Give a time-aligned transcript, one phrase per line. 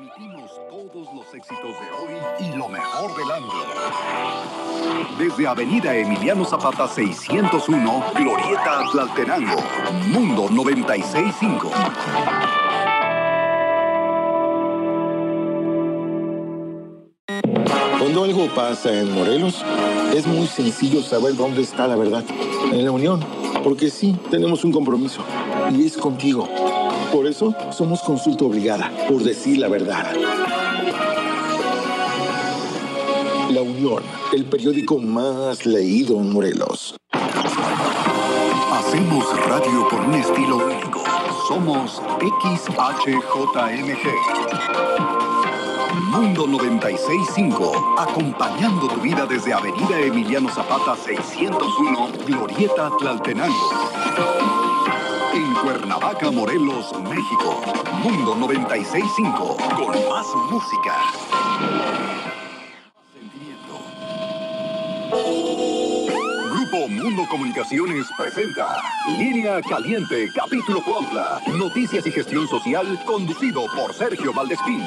[0.00, 3.48] Transmitimos todos los éxitos de hoy y lo mejor del año.
[5.18, 9.56] Desde Avenida Emiliano Zapata 601, Glorieta Tlaltenango,
[10.08, 11.70] Mundo 965.
[17.98, 19.62] Cuando algo pasa en Morelos,
[20.14, 22.24] es muy sencillo saber dónde está la verdad.
[22.72, 23.20] En la Unión.
[23.62, 25.22] Porque sí, tenemos un compromiso.
[25.70, 26.48] Y es contigo.
[27.12, 30.14] Por eso somos consulta obligada, por decir la verdad.
[33.50, 36.94] La Unión, el periódico más leído en Morelos.
[38.72, 41.02] Hacemos radio por un estilo único.
[41.48, 44.06] Somos XHJMG.
[46.12, 54.69] Mundo 965, acompañando tu vida desde Avenida Emiliano Zapata 601, Glorieta Tlaltenango.
[55.32, 57.60] En Cuernavaca, Morelos, México.
[58.02, 60.96] Mundo 965, con más música.
[66.52, 68.82] Grupo Mundo Comunicaciones presenta
[69.18, 71.40] Línea Caliente, capítulo Cuautla.
[71.46, 74.82] Noticias y gestión social, conducido por Sergio Valdespín.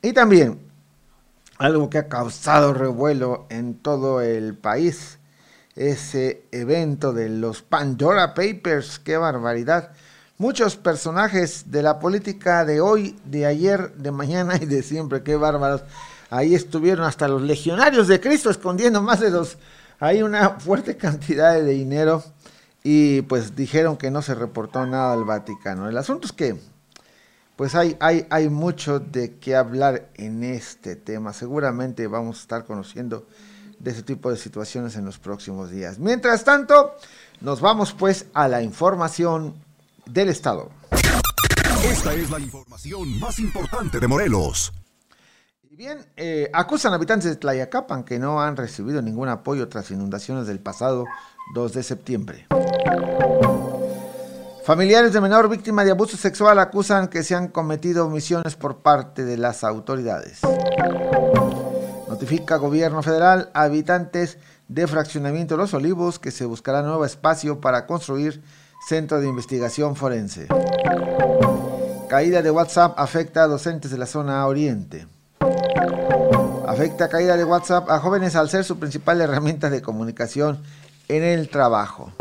[0.00, 0.71] Y también
[1.58, 5.18] algo que ha causado revuelo en todo el país,
[5.76, 9.92] ese evento de los Pandora Papers, qué barbaridad.
[10.38, 15.36] Muchos personajes de la política de hoy, de ayer, de mañana y de siempre, qué
[15.36, 15.82] bárbaros.
[16.30, 19.58] Ahí estuvieron hasta los legionarios de Cristo escondiendo más de dos.
[20.00, 22.24] Hay una fuerte cantidad de dinero
[22.82, 25.88] y pues dijeron que no se reportó nada al Vaticano.
[25.88, 26.58] El asunto es que
[27.56, 31.32] pues hay, hay, hay mucho de qué hablar en este tema.
[31.32, 33.26] Seguramente vamos a estar conociendo
[33.78, 35.98] de ese tipo de situaciones en los próximos días.
[35.98, 36.94] Mientras tanto,
[37.40, 39.54] nos vamos pues a la información
[40.06, 40.70] del Estado.
[41.84, 44.72] Esta es la información más importante de Morelos.
[45.68, 50.46] Y bien, eh, acusan habitantes de Tlayacapan que no han recibido ningún apoyo tras inundaciones
[50.46, 51.06] del pasado
[51.54, 52.46] 2 de septiembre.
[54.64, 59.24] Familiares de menor víctima de abuso sexual acusan que se han cometido omisiones por parte
[59.24, 60.38] de las autoridades.
[62.08, 64.38] Notifica gobierno federal a habitantes
[64.68, 68.40] de fraccionamiento Los Olivos que se buscará nuevo espacio para construir
[68.86, 70.46] centro de investigación forense.
[72.08, 75.08] Caída de WhatsApp afecta a docentes de la zona oriente.
[76.68, 80.62] Afecta caída de WhatsApp a jóvenes al ser su principal herramienta de comunicación
[81.08, 82.12] en el trabajo.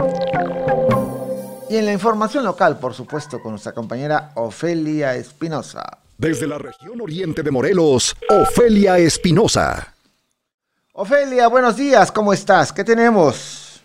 [1.72, 6.00] Y en la información local, por supuesto, con nuestra compañera Ofelia Espinosa.
[6.18, 9.96] Desde la región oriente de Morelos, Ofelia Espinosa.
[10.92, 12.74] Ofelia, buenos días, ¿cómo estás?
[12.74, 13.82] ¿Qué tenemos?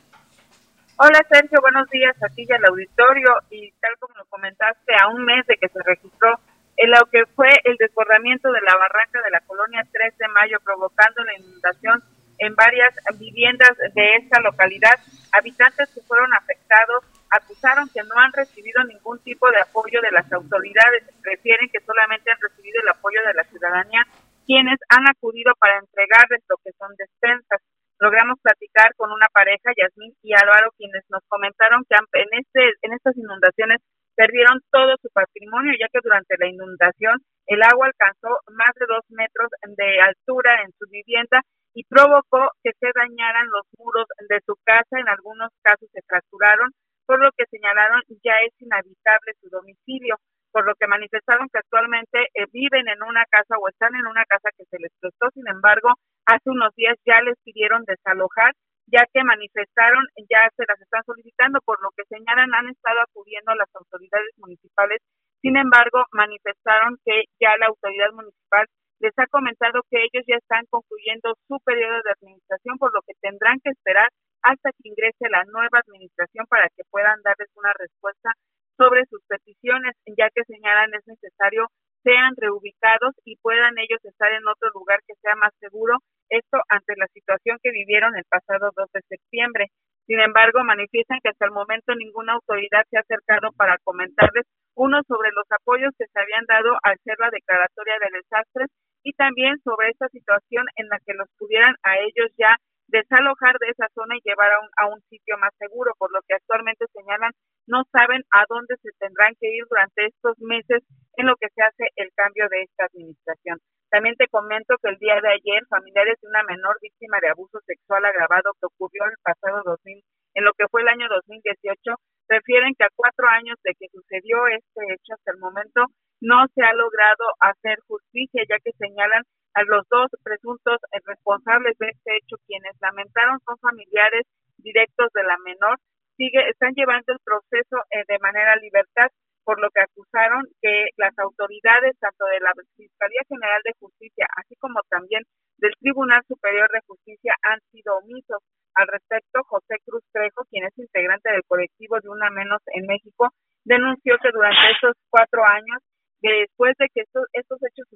[0.97, 3.31] Hola Sergio, buenos días a ti y al auditorio.
[3.51, 6.41] Y tal como lo comentaste, a un mes de que se registró
[6.79, 10.59] en lo que fue el desbordamiento de la barranca de la colonia 3 de mayo,
[10.65, 12.03] provocando la inundación
[12.39, 14.99] en varias viviendas de esta localidad.
[15.31, 20.31] Habitantes que fueron afectados acusaron que no han recibido ningún tipo de apoyo de las
[20.33, 24.03] autoridades, refieren que solamente han recibido el apoyo de la ciudadanía,
[24.47, 27.61] quienes han acudido para entregarles lo que son despensas.
[27.99, 32.93] Logramos platicar con una pareja, Yasmín y Álvaro, quienes nos comentaron que en, este, en
[32.93, 33.81] estas inundaciones
[34.15, 39.05] perdieron todo su patrimonio, ya que durante la inundación el agua alcanzó más de dos
[39.11, 41.43] metros de altura en su vivienda
[41.75, 46.73] y provocó que se dañaran los muros de su casa, en algunos casos se fracturaron,
[47.07, 50.17] por lo que señalaron ya es inhabitable su domicilio,
[50.53, 54.25] por lo que manifestaron que actualmente eh, viven en una casa o están en una
[54.25, 55.95] casa que se les prestó, sin embargo,
[56.27, 58.53] hace unos días ya les pidieron desalojar
[58.87, 63.51] ya que manifestaron, ya se las están solicitando, por lo que señalan han estado acudiendo
[63.53, 65.03] a las autoridades municipales.
[65.43, 68.67] Sin embargo, manifestaron que ya la autoridad municipal
[69.01, 73.13] les ha comentado que ellos ya están concluyendo su periodo de administración, por lo que
[73.21, 74.09] tendrán que esperar
[74.47, 78.31] hasta que ingrese la nueva administración para que puedan darles una respuesta
[78.79, 81.67] sobre sus peticiones, ya que señalan es necesario
[82.07, 85.99] sean reubicados y puedan ellos estar en otro lugar que sea más seguro,
[86.31, 89.67] esto ante la situación que vivieron el pasado 2 de septiembre.
[90.07, 94.47] Sin embargo, manifiestan que hasta el momento ninguna autoridad se ha acercado para comentarles
[94.77, 98.71] uno sobre los apoyos que se habían dado al ser la declaratoria de desastres
[99.03, 102.55] y también sobre esta situación en la que los pudieran a ellos ya
[102.97, 106.21] desalojar de esa zona y llevar a un, a un sitio más seguro, por lo
[106.27, 107.33] que actualmente señalan
[107.67, 110.83] no saben a dónde se tendrán que ir durante estos meses
[111.17, 113.59] en lo que se hace el cambio de esta administración.
[113.91, 117.61] También te comento que el día de ayer familiares de una menor víctima de abuso
[117.67, 120.03] sexual agravado que ocurrió el pasado 2000,
[120.35, 121.95] en lo que fue el año 2018,
[122.29, 125.87] refieren que a cuatro años de que sucedió este hecho hasta el momento
[126.21, 129.23] no se ha logrado hacer justicia, ya que señalan
[129.57, 135.39] a los dos presuntos responsables de este hecho, quienes lamentaron son familiares directos de la
[135.39, 135.81] menor,
[136.17, 139.09] sigue están llevando el proceso eh, de manera libertad,
[139.45, 144.57] por lo que acusaron que las autoridades tanto de la Fiscalía General de Justicia, así
[144.61, 145.23] como también
[145.57, 148.43] del Tribunal Superior de Justicia han sido omisos.
[148.75, 153.33] Al respecto, José Cruz Trejo, quien es integrante del colectivo de Una Menos en México,
[153.65, 155.81] denunció que durante esos cuatro años
[156.23, 157.87] después de que estos, estos hechos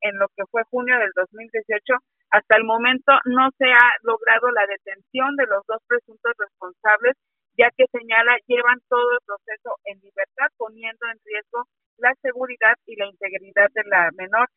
[0.00, 1.94] en lo que fue junio del 2018,
[2.30, 7.16] hasta el momento no se ha logrado la detención de los dos presuntos responsables,
[7.56, 11.64] ya que señala llevan todo el proceso en libertad, poniendo en riesgo
[11.98, 14.48] la seguridad y la integridad de la menor.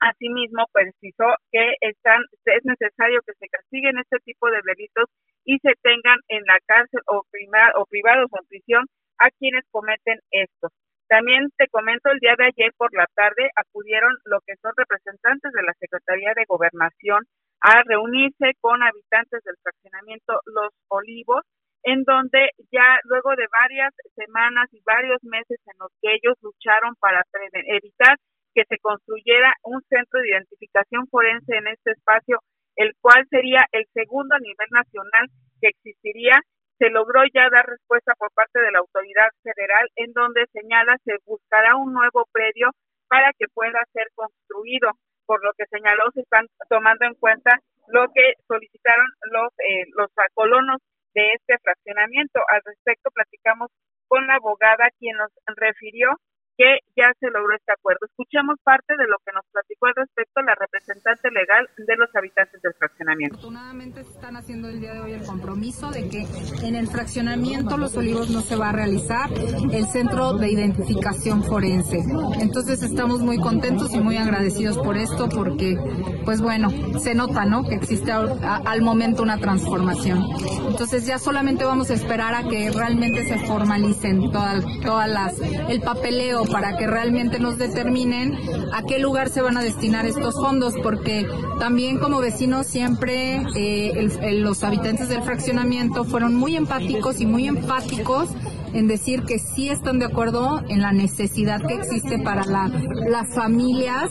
[0.00, 5.06] Asimismo, precisó que están, es necesario que se castiguen este tipo de delitos
[5.44, 8.84] y se tengan en la cárcel o, o privados o en prisión
[9.18, 10.72] a quienes cometen estos.
[11.12, 15.52] También te comento, el día de ayer por la tarde acudieron lo que son representantes
[15.52, 17.20] de la Secretaría de Gobernación
[17.60, 21.44] a reunirse con habitantes del fraccionamiento Los Olivos,
[21.84, 26.96] en donde ya luego de varias semanas y varios meses en los que ellos lucharon
[26.96, 27.20] para
[27.52, 28.16] evitar
[28.54, 32.40] que se construyera un centro de identificación forense en este espacio,
[32.76, 35.28] el cual sería el segundo a nivel nacional
[35.60, 36.40] que existiría
[36.82, 41.14] se logró ya dar respuesta por parte de la autoridad federal en donde señala se
[41.24, 42.70] buscará un nuevo predio
[43.06, 44.90] para que pueda ser construido,
[45.24, 50.10] por lo que señaló se están tomando en cuenta lo que solicitaron los eh, los
[50.34, 50.78] colonos
[51.14, 52.40] de este fraccionamiento.
[52.48, 53.70] Al respecto platicamos
[54.08, 56.10] con la abogada quien nos refirió
[56.56, 58.06] que ya se logró este acuerdo.
[58.06, 62.60] Escuchemos parte de lo que nos platicó al respecto la representante legal de los habitantes
[62.62, 63.36] del fraccionamiento.
[63.36, 66.26] Afortunadamente están haciendo el día de hoy el compromiso de que
[66.66, 71.98] en el fraccionamiento Los Olivos no se va a realizar el centro de identificación forense.
[72.40, 75.76] Entonces estamos muy contentos y muy agradecidos por esto porque,
[76.24, 77.64] pues bueno, se nota, ¿no?
[77.64, 80.24] Que existe al momento una transformación.
[80.68, 85.80] Entonces ya solamente vamos a esperar a que realmente se formalicen todas, todas las, el
[85.80, 88.38] papeleo para que realmente nos determinen
[88.72, 91.26] a qué lugar se van a destinar estos fondos, porque
[91.58, 94.08] también como vecinos siempre eh,
[94.40, 98.28] los habitantes del fraccionamiento fueron muy empáticos y muy empáticos
[98.74, 104.10] en decir que sí están de acuerdo en la necesidad que existe para las familias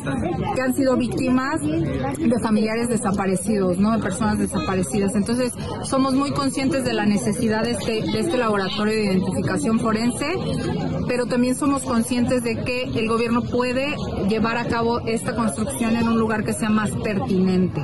[0.55, 3.91] que han sido víctimas de familiares desaparecidos, ¿no?
[3.91, 5.15] De personas desaparecidas.
[5.15, 5.53] Entonces,
[5.83, 10.27] somos muy conscientes de la necesidad de este, de este laboratorio de identificación forense,
[11.07, 13.95] pero también somos conscientes de que el gobierno puede
[14.27, 17.81] llevar a cabo esta construcción en un lugar que sea más pertinente.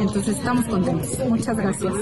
[0.00, 1.18] Entonces, estamos contentos.
[1.28, 1.94] Muchas gracias.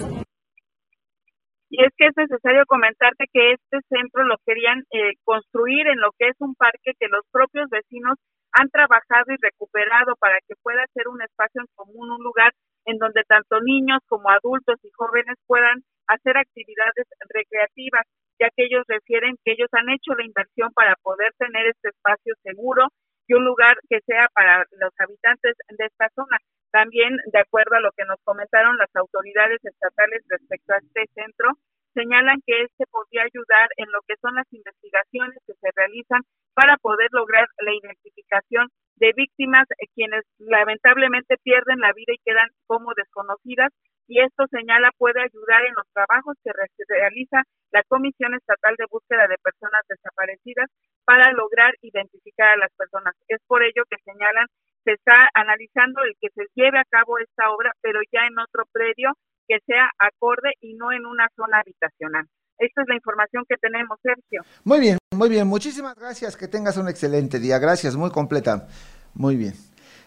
[1.73, 6.11] Y es que es necesario comentarte que este centro lo querían eh, construir en lo
[6.19, 8.19] que es un parque que los propios vecinos
[8.53, 12.53] han trabajado y recuperado para que pueda ser un espacio en común, un lugar
[12.85, 18.05] en donde tanto niños como adultos y jóvenes puedan hacer actividades recreativas,
[18.39, 22.35] ya que ellos refieren que ellos han hecho la inversión para poder tener este espacio
[22.43, 22.89] seguro
[23.27, 26.37] y un lugar que sea para los habitantes de esta zona.
[26.73, 31.53] También, de acuerdo a lo que nos comentaron las autoridades estatales respecto a este centro,
[31.95, 36.23] señalan que este podría ayudar en lo que son las investigaciones que se realizan
[36.55, 42.49] para poder lograr la identificación de víctimas eh, quienes lamentablemente pierden la vida y quedan
[42.67, 43.73] como desconocidas
[44.09, 46.51] y esto señala puede ayudar en los trabajos que
[46.89, 50.69] realiza la Comisión Estatal de Búsqueda de Personas Desaparecidas
[51.05, 53.15] para lograr identificar a las personas.
[53.29, 54.47] Es por ello que señalan
[54.85, 58.65] se está analizando el que se lleve a cabo esta obra, pero ya en otro
[58.73, 59.13] predio
[59.49, 62.27] que sea acorde y no en una zona habitacional.
[62.59, 64.43] Esta es la información que tenemos, Sergio.
[64.65, 65.47] Muy bien, muy bien.
[65.47, 66.37] Muchísimas gracias.
[66.37, 67.59] Que tengas un excelente día.
[67.59, 68.69] Gracias, muy completa.
[69.15, 69.55] Muy bien.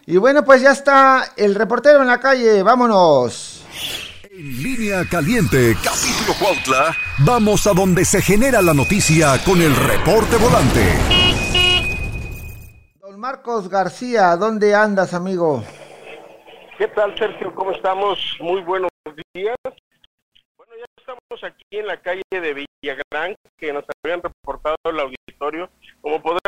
[0.06, 2.62] Y bueno, pues ya está el reportero en la calle.
[2.62, 3.66] Vámonos.
[4.30, 10.36] En línea caliente, capítulo Cuautla, vamos a donde se genera la noticia con el reporte
[10.36, 11.25] volante.
[13.16, 15.62] Marcos García, ¿dónde andas, amigo?
[16.76, 17.54] ¿Qué tal, Sergio?
[17.54, 18.18] ¿Cómo estamos?
[18.40, 18.90] Muy buenos
[19.32, 19.56] días.
[20.56, 25.70] Bueno, ya estamos aquí en la calle de Villagrán, que nos habían reportado el auditorio.
[26.02, 26.40] Como podrán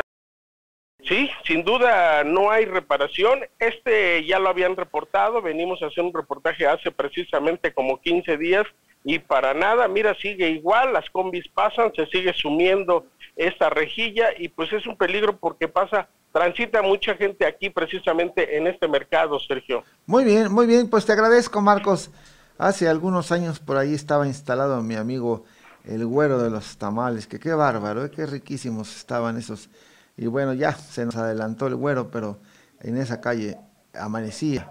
[1.08, 3.40] Sí, sin duda no hay reparación.
[3.58, 8.66] Este ya lo habían reportado, venimos a hacer un reportaje hace precisamente como 15 días
[9.04, 14.48] y para nada, mira, sigue igual, las combis pasan, se sigue sumiendo esta rejilla y
[14.48, 19.84] pues es un peligro porque pasa, transita mucha gente aquí precisamente en este mercado, Sergio.
[20.04, 22.10] Muy bien, muy bien, pues te agradezco, Marcos.
[22.58, 25.44] Hace algunos años por ahí estaba instalado mi amigo
[25.86, 28.10] el güero de los tamales, que qué bárbaro, ¿eh?
[28.10, 29.70] qué riquísimos estaban esos
[30.18, 32.38] y bueno, ya se nos adelantó el güero, pero
[32.80, 33.56] en esa calle
[33.94, 34.70] amanecía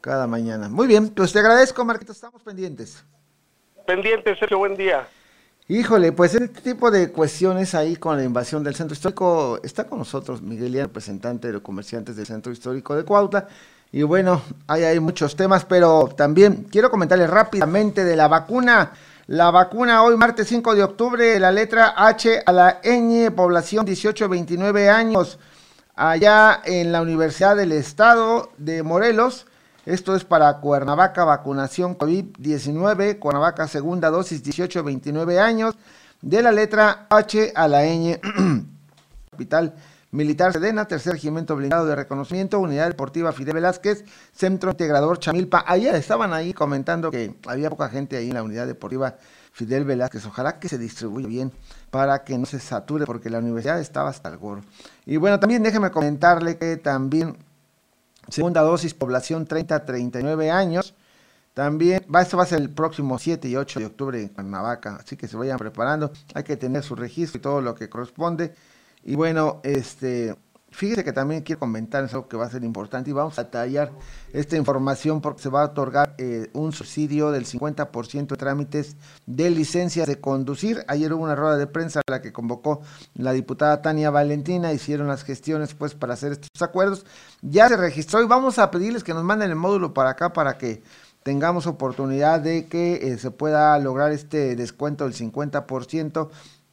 [0.00, 0.68] cada mañana.
[0.68, 3.04] Muy bien, pues te agradezco, Marquito, estamos pendientes.
[3.86, 5.06] Pendientes, Sergio, buen día.
[5.68, 10.00] Híjole, pues este tipo de cuestiones ahí con la invasión del centro histórico, está con
[10.00, 13.46] nosotros Miguel representante de los comerciantes del centro histórico de Cuautla.
[13.92, 18.92] Y bueno, hay, hay muchos temas, pero también quiero comentarles rápidamente de la vacuna.
[19.28, 24.90] La vacuna hoy, martes 5 de octubre, la letra H a la ñ, población 18-29
[24.90, 25.38] años,
[25.94, 29.46] allá en la Universidad del Estado de Morelos.
[29.86, 35.76] Esto es para Cuernavaca, vacunación COVID-19, Cuernavaca segunda dosis 18-29 años,
[36.20, 38.18] de la letra H a la ñ,
[39.30, 39.72] capital
[40.14, 44.04] Militar Sedena, tercer regimiento blindado de reconocimiento, unidad deportiva Fidel Velázquez,
[44.34, 45.64] centro integrador Chamilpa.
[45.66, 49.16] Ayer estaban ahí comentando que había poca gente ahí en la unidad deportiva
[49.52, 50.26] Fidel Velázquez.
[50.26, 51.50] Ojalá que se distribuya bien
[51.90, 54.60] para que no se sature, porque la universidad estaba hasta el gorro.
[55.06, 57.38] Y bueno, también déjeme comentarle que también
[58.28, 60.94] segunda dosis, población 30-39 años.
[61.54, 65.16] También, esto va a ser el próximo 7 y 8 de octubre en Cuernavaca, así
[65.16, 66.12] que se vayan preparando.
[66.34, 68.54] Hay que tener su registro y todo lo que corresponde.
[69.04, 70.36] Y bueno, este,
[70.72, 73.92] fíjese que también quiero comentar algo que va a ser importante y vamos a tallar
[74.32, 79.50] esta información porque se va a otorgar eh, un subsidio del 50% de trámites de
[79.50, 80.84] licencias de conducir.
[80.88, 82.80] Ayer hubo una rueda de prensa a la que convocó
[83.14, 87.04] la diputada Tania Valentina, hicieron las gestiones pues para hacer estos acuerdos.
[87.42, 90.58] Ya se registró y vamos a pedirles que nos manden el módulo para acá para
[90.58, 90.82] que
[91.22, 96.28] tengamos oportunidad de que eh, se pueda lograr este descuento del 50%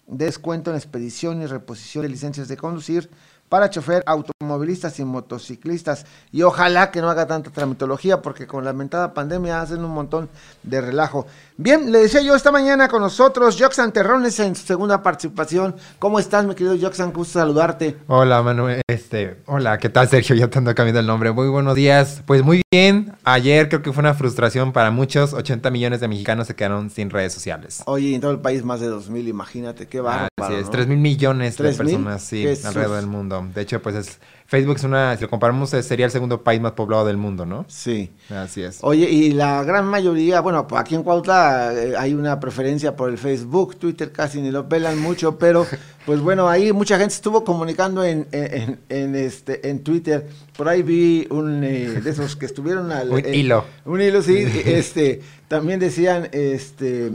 [0.10, 3.10] descuento en expedición y reposición de licencias de conducir
[3.50, 6.06] para chofer, automovilistas y motociclistas.
[6.32, 10.30] Y ojalá que no haga tanta tramitología, porque con la lamentada pandemia hacen un montón
[10.64, 11.26] de relajo.
[11.58, 15.76] Bien, le decía yo esta mañana con nosotros, Joxan Terrones en su segunda participación.
[15.98, 17.12] ¿Cómo estás, mi querido Joxan?
[17.12, 17.98] Gusto saludarte.
[18.08, 18.82] Hola, Manuel.
[18.88, 20.36] Este, hola, ¿qué tal, Sergio?
[20.36, 21.32] Ya te ando cambiando el nombre.
[21.32, 22.22] Muy buenos días.
[22.26, 23.14] Pues muy bien.
[23.24, 25.34] Ayer creo que fue una frustración para muchos.
[25.34, 27.82] 80 millones de mexicanos se quedaron sin redes sociales.
[27.86, 30.30] Oye, en todo el país más de 2 mil, imagínate, qué bárbaro.
[30.38, 33.39] Así es, 3 mil millones de personas, sí, alrededor del mundo.
[33.54, 34.20] De hecho, pues es
[34.50, 37.66] Facebook es una, si lo comparamos, sería el segundo país más poblado del mundo, ¿no?
[37.68, 38.10] Sí.
[38.32, 38.80] Así es.
[38.82, 43.20] Oye, y la gran mayoría, bueno, aquí en Cuautla eh, hay una preferencia por el
[43.20, 45.68] Facebook, Twitter casi ni lo pelan mucho, pero
[46.08, 50.28] pues bueno, ahí mucha gente estuvo comunicando en, en, este, en Twitter.
[50.58, 53.10] Por ahí vi un eh, de esos que estuvieron al...
[53.12, 53.66] un hilo.
[53.86, 54.48] Un hilo, sí.
[54.66, 57.12] este, también decían, este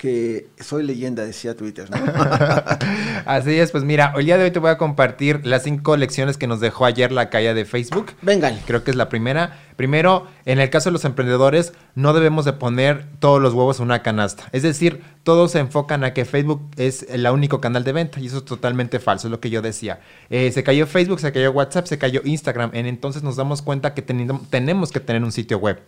[0.00, 1.90] que soy leyenda, decía Twitter.
[1.90, 1.98] ¿no?
[3.26, 6.38] Así es, pues mira, el día de hoy te voy a compartir las cinco lecciones
[6.38, 8.12] que nos dejó ayer la calle de Facebook.
[8.22, 8.58] Vengan.
[8.66, 9.58] Creo que es la primera.
[9.76, 13.84] Primero, en el caso de los emprendedores, no debemos de poner todos los huevos en
[13.84, 14.48] una canasta.
[14.52, 18.28] Es decir, todos se enfocan a que Facebook es el único canal de venta y
[18.28, 20.00] eso es totalmente falso, es lo que yo decía.
[20.30, 22.70] Eh, se cayó Facebook, se cayó WhatsApp, se cayó Instagram.
[22.72, 25.78] En, entonces nos damos cuenta que tenemos que tener un sitio web.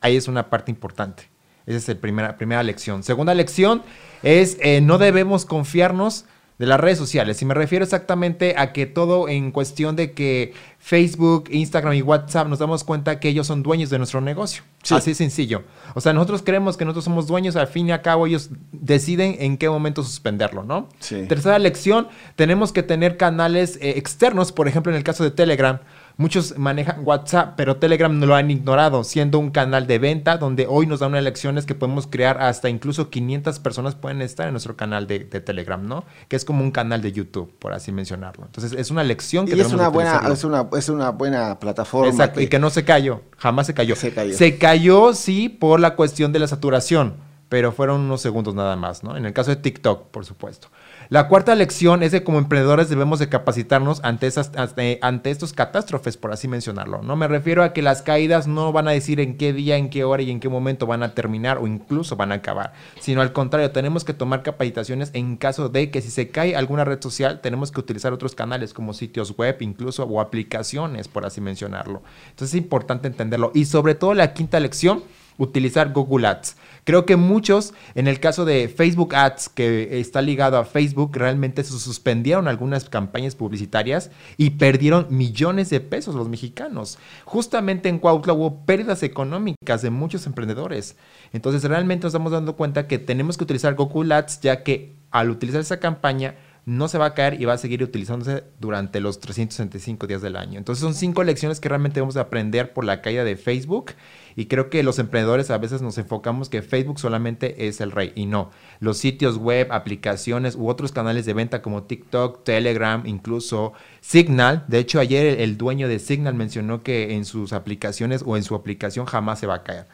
[0.00, 1.34] Ahí es una parte importante.
[1.66, 3.02] Esa es la primera, primera lección.
[3.02, 3.82] Segunda lección
[4.22, 6.24] es eh, no debemos confiarnos
[6.58, 7.40] de las redes sociales.
[7.42, 12.48] Y me refiero exactamente a que todo en cuestión de que Facebook, Instagram y WhatsApp
[12.48, 14.62] nos damos cuenta que ellos son dueños de nuestro negocio.
[14.90, 15.64] Así sencillo.
[15.94, 19.36] O sea, nosotros creemos que nosotros somos dueños, al fin y al cabo ellos deciden
[19.40, 20.88] en qué momento suspenderlo, ¿no?
[21.28, 25.80] Tercera lección, tenemos que tener canales eh, externos, por ejemplo, en el caso de Telegram.
[26.18, 30.66] Muchos manejan WhatsApp, pero Telegram no lo han ignorado, siendo un canal de venta donde
[30.66, 34.54] hoy nos dan unas lecciones que podemos crear hasta incluso 500 personas pueden estar en
[34.54, 36.04] nuestro canal de, Telegram, ¿no?
[36.28, 38.46] Que es como un canal de YouTube, por así mencionarlo.
[38.46, 42.08] Entonces es una lección que y es una buena es una, es una buena plataforma.
[42.08, 43.94] Exacto, y que no se cayó, jamás se cayó.
[43.94, 44.34] Se cayó.
[44.34, 47.12] Se cayó, sí, por la cuestión de la saturación,
[47.50, 49.18] pero fueron unos segundos nada más, ¿no?
[49.18, 50.68] En el caso de TikTok, por supuesto.
[51.08, 56.16] La cuarta lección es que como emprendedores debemos de capacitarnos ante, esas, ante, estos catástrofes,
[56.16, 57.00] por así mencionarlo.
[57.02, 59.88] No me refiero a que las caídas no van a decir en qué día, en
[59.88, 63.20] qué hora y en qué momento van a terminar o incluso van a acabar, sino
[63.20, 67.00] al contrario, tenemos que tomar capacitaciones en caso de que si se cae alguna red
[67.00, 72.02] social, tenemos que utilizar otros canales como sitios web incluso o aplicaciones, por así mencionarlo.
[72.30, 73.52] Entonces es importante entenderlo.
[73.54, 75.02] Y sobre todo la quinta lección,
[75.38, 76.56] utilizar Google Ads.
[76.86, 81.64] Creo que muchos, en el caso de Facebook Ads, que está ligado a Facebook, realmente
[81.64, 87.00] se suspendieron algunas campañas publicitarias y perdieron millones de pesos los mexicanos.
[87.24, 90.94] Justamente en Cuautla hubo pérdidas económicas de muchos emprendedores.
[91.32, 95.30] Entonces realmente nos estamos dando cuenta que tenemos que utilizar Google Ads, ya que al
[95.30, 96.36] utilizar esa campaña
[96.66, 100.34] no se va a caer y va a seguir utilizándose durante los 365 días del
[100.34, 100.58] año.
[100.58, 103.92] Entonces son cinco lecciones que realmente debemos aprender por la caída de Facebook
[104.34, 108.10] y creo que los emprendedores a veces nos enfocamos que Facebook solamente es el rey
[108.16, 108.50] y no.
[108.80, 114.64] Los sitios web, aplicaciones u otros canales de venta como TikTok, Telegram, incluso Signal.
[114.66, 118.56] De hecho, ayer el dueño de Signal mencionó que en sus aplicaciones o en su
[118.56, 119.86] aplicación jamás se va a caer.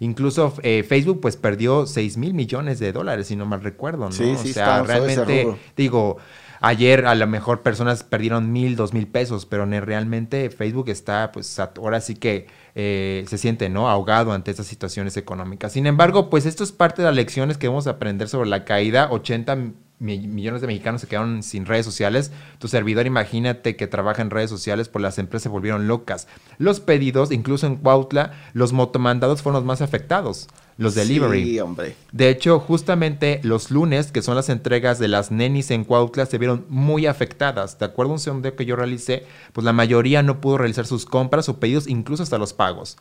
[0.00, 4.12] Incluso eh, Facebook pues perdió 6 mil millones de dólares, si no mal recuerdo, ¿no?
[4.12, 6.18] Sí, o sea, realmente, digo,
[6.60, 11.58] ayer a lo mejor personas perdieron mil, dos mil pesos, pero realmente Facebook está, pues
[11.58, 13.88] ahora sí que eh, se siente, ¿no?
[13.88, 15.72] Ahogado ante estas situaciones económicas.
[15.72, 18.64] Sin embargo, pues esto es parte de las lecciones que vamos a aprender sobre la
[18.64, 19.08] caída.
[19.10, 22.30] 80 millones de mexicanos se quedaron sin redes sociales.
[22.58, 26.28] Tu servidor, imagínate que trabaja en redes sociales, pues las empresas se volvieron locas.
[26.58, 30.48] Los pedidos, incluso en Cuautla, los motomandados fueron los más afectados.
[30.76, 31.42] Los delivery.
[31.44, 31.96] Sí, hombre.
[32.12, 36.38] De hecho, justamente los lunes, que son las entregas de las nenis en Cuautla, se
[36.38, 37.80] vieron muy afectadas.
[37.80, 41.04] De acuerdo a un sondeo que yo realicé, pues la mayoría no pudo realizar sus
[41.04, 42.96] compras o pedidos, incluso hasta los pagos.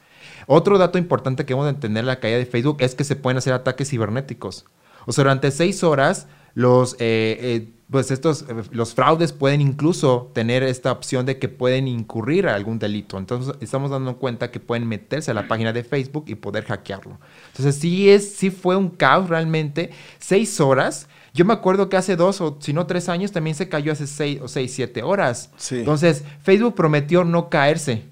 [0.47, 3.53] Otro dato importante que debemos entender la caída de Facebook es que se pueden hacer
[3.53, 4.65] ataques cibernéticos.
[5.05, 10.31] O sea, durante seis horas los, eh, eh, pues estos, eh, los fraudes pueden incluso
[10.33, 13.19] tener esta opción de que pueden incurrir a algún delito.
[13.19, 17.19] Entonces estamos dando cuenta que pueden meterse a la página de Facebook y poder hackearlo.
[17.49, 19.91] Entonces sí, es, sí fue un caos realmente.
[20.17, 21.07] Seis horas.
[21.31, 24.07] Yo me acuerdo que hace dos o si no tres años también se cayó hace
[24.07, 25.51] seis o seis, siete horas.
[25.69, 28.05] Entonces Facebook prometió no caerse.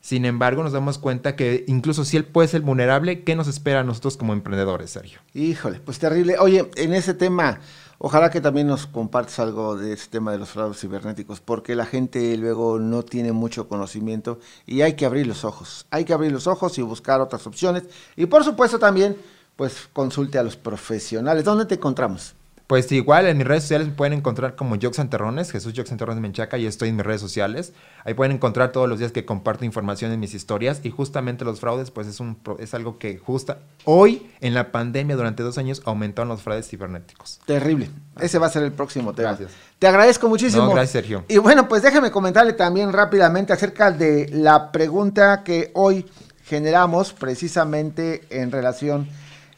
[0.00, 3.80] Sin embargo, nos damos cuenta que incluso si él puede ser vulnerable, ¿qué nos espera
[3.80, 5.20] a nosotros como emprendedores, Sergio?
[5.34, 6.38] Híjole, pues terrible.
[6.38, 7.60] Oye, en ese tema,
[8.02, 11.84] Ojalá que también nos compartas algo de este tema de los fraudes cibernéticos, porque la
[11.84, 15.86] gente luego no tiene mucho conocimiento y hay que abrir los ojos.
[15.90, 17.82] Hay que abrir los ojos y buscar otras opciones.
[18.16, 19.18] Y por supuesto también,
[19.54, 21.44] pues consulte a los profesionales.
[21.44, 22.34] ¿Dónde te encontramos?
[22.70, 26.22] Pues igual en mis redes sociales me pueden encontrar como Jox Santerrones, Jesús Jox Santerrones
[26.22, 27.72] Menchaca, y estoy en mis redes sociales.
[28.04, 31.58] Ahí pueden encontrar todos los días que comparto información en mis historias y justamente los
[31.58, 35.82] fraudes, pues es, un, es algo que justa hoy en la pandemia durante dos años
[35.84, 37.40] aumentaron los fraudes cibernéticos.
[37.44, 37.90] Terrible.
[38.20, 39.30] Ese va a ser el próximo tema.
[39.30, 39.50] Gracias.
[39.80, 40.66] Te agradezco muchísimo.
[40.66, 41.24] No, gracias, Sergio.
[41.26, 46.06] Y bueno, pues déjame comentarle también rápidamente acerca de la pregunta que hoy
[46.44, 49.08] generamos precisamente en relación...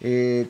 [0.00, 0.48] Eh,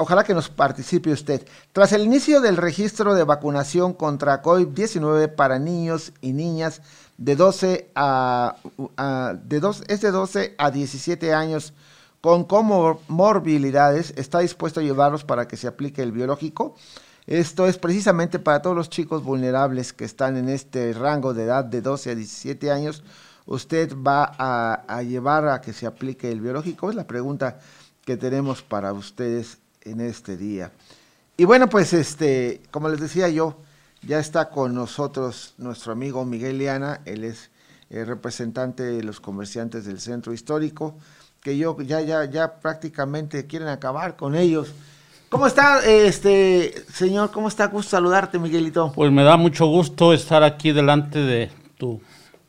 [0.00, 1.46] ojalá que nos participe usted.
[1.72, 6.80] Tras el inicio del registro de vacunación contra COVID-19 para niños y niñas
[7.18, 8.56] de 12 a,
[9.44, 11.74] de dos, es de 12 a 17 años
[12.20, 16.74] con comorbilidades, está dispuesto a llevarlos para que se aplique el biológico.
[17.26, 21.64] Esto es precisamente para todos los chicos vulnerables que están en este rango de edad
[21.64, 23.02] de 12 a 17 años.
[23.46, 26.90] Usted va a, a llevar a que se aplique el biológico.
[26.90, 27.58] Es la pregunta
[28.04, 30.72] que tenemos para ustedes en este día.
[31.36, 33.56] Y bueno, pues este, como les decía yo,
[34.02, 37.50] ya está con nosotros nuestro amigo Miguel Liana, él es
[37.90, 40.96] el representante de los comerciantes del centro histórico,
[41.42, 44.72] que yo ya, ya, ya prácticamente quieren acabar con ellos.
[45.28, 47.30] ¿Cómo está, este señor?
[47.30, 47.68] ¿Cómo está?
[47.68, 48.92] Gusto saludarte, Miguelito.
[48.94, 52.00] Pues me da mucho gusto estar aquí delante de tu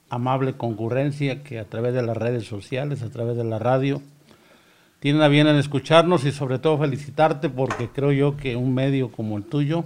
[0.09, 4.01] amable concurrencia que a través de las redes sociales, a través de la radio,
[5.01, 9.11] tienen a bien en escucharnos y sobre todo felicitarte porque creo yo que un medio
[9.11, 9.83] como el tuyo,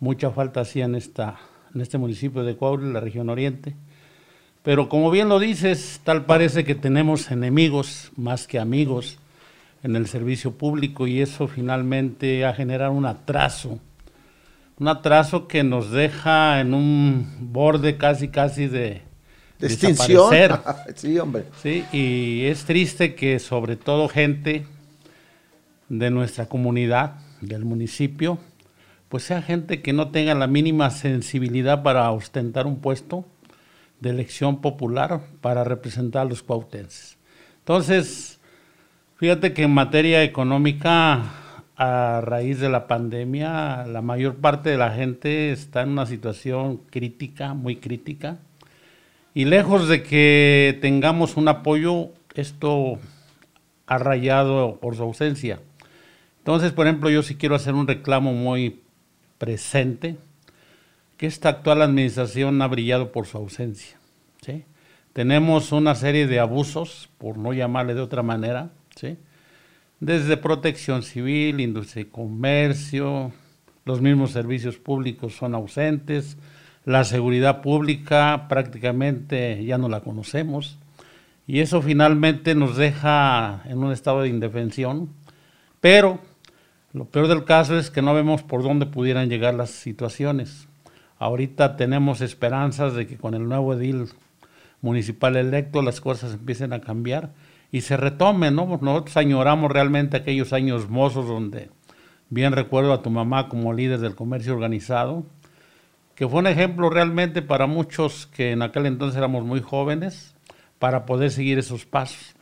[0.00, 1.36] mucha falta hacía en, esta,
[1.72, 3.76] en este municipio de Coahuila, la región oriente.
[4.64, 9.20] Pero como bien lo dices, tal parece que tenemos enemigos más que amigos
[9.84, 13.78] en el servicio público y eso finalmente ha generado un atraso,
[14.80, 19.05] un atraso que nos deja en un borde casi casi de,
[19.58, 20.30] de extinción.
[20.94, 21.44] sí, hombre.
[21.62, 24.66] Sí, y es triste que sobre todo gente
[25.88, 28.38] de nuestra comunidad, del municipio,
[29.08, 33.24] pues sea gente que no tenga la mínima sensibilidad para ostentar un puesto
[34.00, 37.16] de elección popular para representar a los cuautenses.
[37.58, 38.40] Entonces,
[39.16, 41.22] fíjate que en materia económica,
[41.76, 46.78] a raíz de la pandemia, la mayor parte de la gente está en una situación
[46.90, 48.38] crítica, muy crítica,
[49.36, 52.98] y lejos de que tengamos un apoyo, esto
[53.86, 55.60] ha rayado por su ausencia.
[56.38, 58.80] Entonces, por ejemplo, yo sí quiero hacer un reclamo muy
[59.36, 60.16] presente,
[61.18, 63.98] que esta actual administración ha brillado por su ausencia.
[64.40, 64.64] ¿sí?
[65.12, 69.18] Tenemos una serie de abusos, por no llamarle de otra manera, ¿sí?
[70.00, 73.32] desde protección civil, industria y comercio,
[73.84, 76.38] los mismos servicios públicos son ausentes,
[76.86, 80.78] la seguridad pública prácticamente ya no la conocemos
[81.46, 85.10] y eso finalmente nos deja en un estado de indefensión,
[85.80, 86.20] pero
[86.92, 90.68] lo peor del caso es que no vemos por dónde pudieran llegar las situaciones.
[91.18, 94.06] Ahorita tenemos esperanzas de que con el nuevo edil
[94.80, 97.32] municipal electo las cosas empiecen a cambiar
[97.72, 98.78] y se retomen, ¿no?
[98.80, 101.68] Nosotros añoramos realmente aquellos años mozos donde
[102.30, 105.26] bien recuerdo a tu mamá como líder del comercio organizado,
[106.16, 110.34] que fue un ejemplo realmente para muchos que en aquel entonces éramos muy jóvenes
[110.78, 112.34] para poder seguir esos pasos.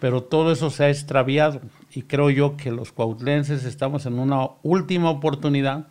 [0.00, 1.60] Pero todo eso se ha extraviado
[1.92, 5.88] y creo yo que los cuautlenses estamos en una última oportunidad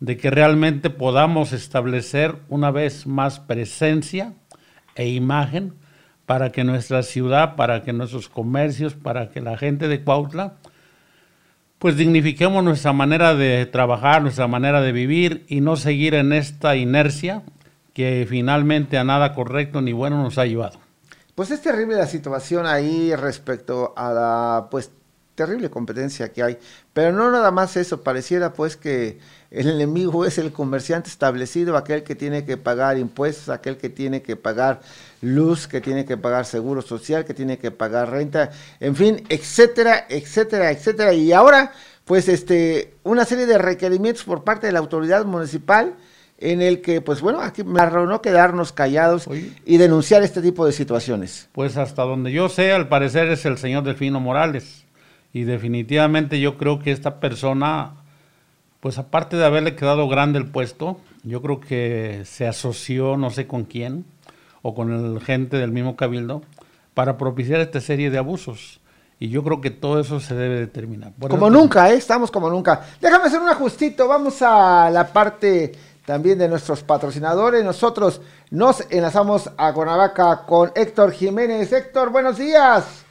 [0.00, 4.32] de que realmente podamos establecer una vez más presencia
[4.94, 5.74] e imagen
[6.24, 10.54] para que nuestra ciudad, para que nuestros comercios, para que la gente de Cuautla
[11.84, 16.76] pues dignifiquemos nuestra manera de trabajar, nuestra manera de vivir y no seguir en esta
[16.76, 17.42] inercia
[17.92, 20.78] que finalmente a nada correcto ni bueno nos ha llevado.
[21.34, 24.92] Pues es terrible la situación ahí respecto a la pues
[25.34, 26.58] terrible competencia que hay,
[26.92, 29.18] pero no nada más eso, pareciera pues que
[29.50, 34.22] el enemigo es el comerciante establecido, aquel que tiene que pagar impuestos, aquel que tiene
[34.22, 34.80] que pagar
[35.20, 40.06] luz, que tiene que pagar seguro social, que tiene que pagar renta, en fin, etcétera,
[40.08, 41.14] etcétera, etcétera.
[41.14, 41.72] Y ahora,
[42.04, 45.94] pues, este, una serie de requerimientos por parte de la autoridad municipal
[46.38, 49.28] en el que, pues bueno, aquí me no quedarnos callados
[49.64, 51.48] y denunciar este tipo de situaciones.
[51.52, 54.83] Pues hasta donde yo sé, al parecer es el señor Delfino Morales.
[55.34, 57.96] Y definitivamente yo creo que esta persona
[58.84, 63.46] pues aparte de haberle quedado grande el puesto, yo creo que se asoció no sé
[63.46, 64.04] con quién
[64.60, 66.42] o con el gente del mismo cabildo
[66.92, 68.82] para propiciar esta serie de abusos.
[69.18, 71.14] Y yo creo que todo eso se debe determinar.
[71.30, 71.94] como nunca, ¿eh?
[71.94, 72.82] estamos como nunca.
[73.00, 75.72] Déjame hacer un ajustito, vamos a la parte
[76.04, 77.64] también de nuestros patrocinadores.
[77.64, 78.20] Nosotros
[78.50, 81.72] nos enlazamos a Cuernavaca con Héctor Jiménez.
[81.72, 83.03] Héctor, buenos días.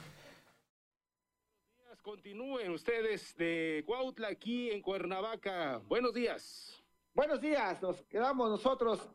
[2.64, 5.82] Continúen ustedes de Cuautla aquí en Cuernavaca.
[5.86, 6.82] Buenos días.
[7.12, 9.06] Buenos días, nos quedamos nosotros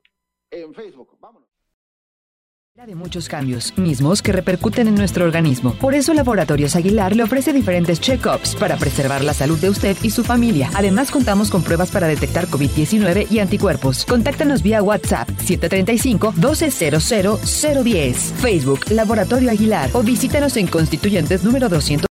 [0.52, 1.18] en Facebook.
[1.20, 1.50] Vámonos
[2.86, 5.74] de muchos cambios, mismos que repercuten en nuestro organismo.
[5.82, 10.12] Por eso Laboratorios Aguilar le ofrece diferentes check-ups para preservar la salud de usted y
[10.12, 10.70] su familia.
[10.74, 14.06] Además, contamos con pruebas para detectar COVID-19 y anticuerpos.
[14.06, 22.09] Contáctanos vía WhatsApp 735-1200-010, Facebook Laboratorio Aguilar o visítanos en Constituyentes número 200.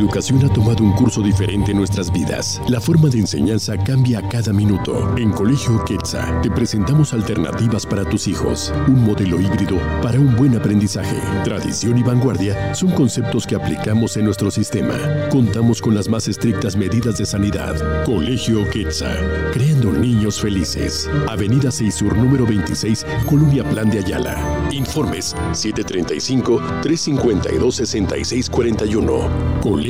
[0.00, 2.58] Educación ha tomado un curso diferente en nuestras vidas.
[2.68, 5.14] La forma de enseñanza cambia a cada minuto.
[5.18, 8.72] En Colegio Quetzal te presentamos alternativas para tus hijos.
[8.88, 11.20] Un modelo híbrido para un buen aprendizaje.
[11.44, 14.96] Tradición y vanguardia son conceptos que aplicamos en nuestro sistema.
[15.28, 17.76] Contamos con las más estrictas medidas de sanidad.
[18.06, 21.10] Colegio Quetzal, creando niños felices.
[21.28, 24.70] Avenida 6 Sur, número 26, Colonia Plan de Ayala.
[24.72, 29.60] Informes 735 352 6641.
[29.60, 29.89] Colegio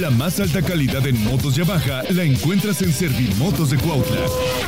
[0.00, 4.22] La más alta calidad en motos Yamaha la encuentras en Servimotos de Cuautla,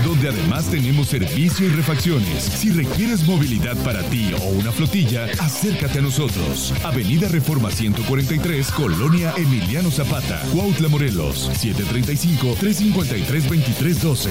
[0.04, 2.44] donde además tenemos servicio y refacciones.
[2.44, 6.74] Si requieres movilidad para ti o una flotilla, acércate a nosotros.
[6.84, 14.28] Avenida Reforma 143, Colonia Emiliano Zapata, Cuautla, Morelos, 735-353-2312.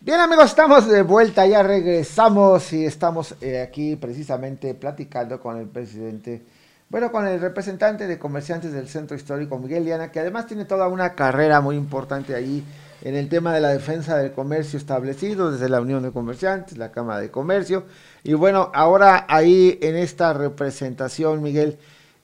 [0.00, 5.68] Bien amigos, estamos de vuelta, ya regresamos y estamos eh, aquí precisamente platicando con el
[5.68, 6.57] presidente
[6.90, 10.88] bueno, con el representante de comerciantes del Centro Histórico, Miguel Liana, que además tiene toda
[10.88, 12.64] una carrera muy importante ahí
[13.02, 16.90] en el tema de la defensa del comercio establecido desde la Unión de Comerciantes, la
[16.90, 17.84] Cámara de Comercio.
[18.24, 21.78] Y bueno, ahora ahí en esta representación, Miguel,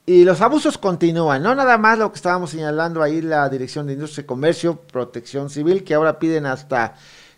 [0.06, 3.92] y los abusos continúan, no nada más lo que estábamos señalando ahí la Dirección de
[3.92, 6.94] Industria y Comercio, Protección Civil, que ahora piden hasta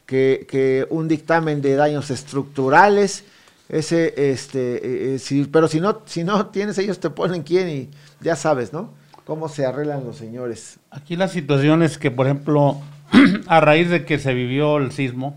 [0.06, 3.24] que, que un dictamen de daños estructurales
[3.68, 7.90] ese, este, eh, eh, pero si no, si no tienes, ellos te ponen quién y
[8.20, 8.94] ya sabes, ¿no?
[9.24, 10.79] Cómo se arreglan los señores.
[10.90, 12.81] Aquí la situación es que, por ejemplo,
[13.46, 15.37] a raíz de que se vivió el sismo,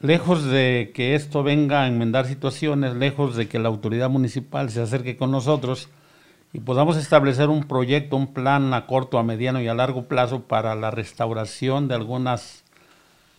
[0.00, 4.82] lejos de que esto venga a enmendar situaciones, lejos de que la autoridad municipal se
[4.82, 5.88] acerque con nosotros
[6.52, 10.42] y podamos establecer un proyecto, un plan a corto, a mediano y a largo plazo
[10.42, 12.64] para la restauración de algunas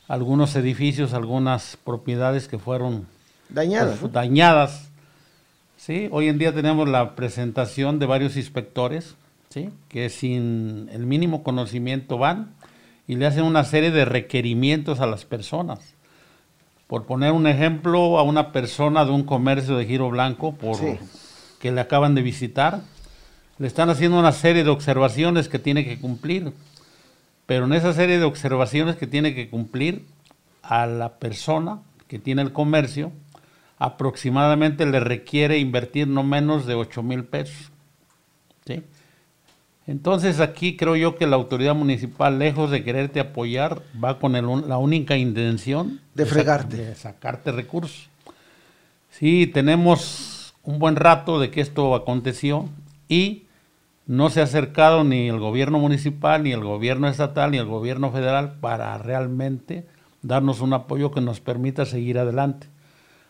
[0.08, 3.08] algunos edificios, algunas propiedades que fueron
[3.49, 3.99] Dañadas.
[3.99, 4.89] Pues, dañadas.
[5.77, 6.08] ¿sí?
[6.12, 9.15] Hoy en día tenemos la presentación de varios inspectores
[9.49, 9.69] ¿sí?
[9.89, 12.53] que sin el mínimo conocimiento van
[13.08, 15.79] y le hacen una serie de requerimientos a las personas.
[16.88, 20.77] Por poner un ejemplo, a una persona de un comercio de giro blanco por,
[21.60, 22.82] que le acaban de visitar,
[23.58, 26.53] le están haciendo una serie de observaciones que tiene que cumplir.
[27.45, 30.06] Pero en esa serie de observaciones que tiene que cumplir,
[30.63, 33.12] a la persona que tiene el comercio
[33.77, 37.71] aproximadamente le requiere invertir no menos de 8 mil pesos.
[38.65, 38.83] ¿sí?
[39.86, 44.33] Entonces aquí creo yo que la autoridad municipal, lejos de quererte apoyar, va con
[44.67, 46.77] la única intención de, fregarte.
[46.77, 48.09] de sacarte recursos.
[49.09, 52.69] Sí, tenemos un buen rato de que esto aconteció
[53.09, 53.43] y
[54.05, 58.12] no se ha acercado ni el gobierno municipal, ni el gobierno estatal, ni el gobierno
[58.12, 59.86] federal para realmente
[60.21, 62.67] darnos un apoyo que nos permita seguir adelante.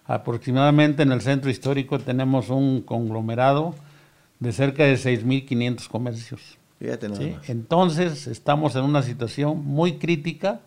[0.05, 3.73] Aproximadamente en el centro histórico tenemos un conglomerado
[4.39, 6.57] de cerca de 6.500 comercios.
[7.47, 10.59] Entonces estamos en una situación muy crítica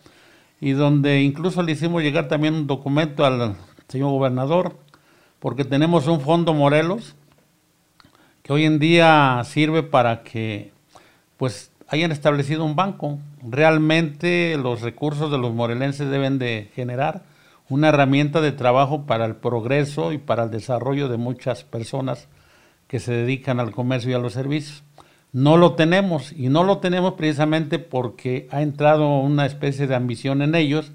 [0.60, 3.54] y donde incluso le hicimos llegar también un documento al
[3.88, 4.78] señor gobernador,
[5.38, 7.14] porque tenemos un fondo Morelos
[8.42, 10.72] que hoy en día sirve para que
[11.36, 13.18] pues hayan establecido un banco.
[13.46, 17.22] Realmente los recursos de los morelenses deben de generar
[17.68, 22.28] una herramienta de trabajo para el progreso y para el desarrollo de muchas personas
[22.86, 24.84] que se dedican al comercio y a los servicios.
[25.32, 30.40] No lo tenemos y no lo tenemos precisamente porque ha entrado una especie de ambición
[30.42, 30.92] en ellos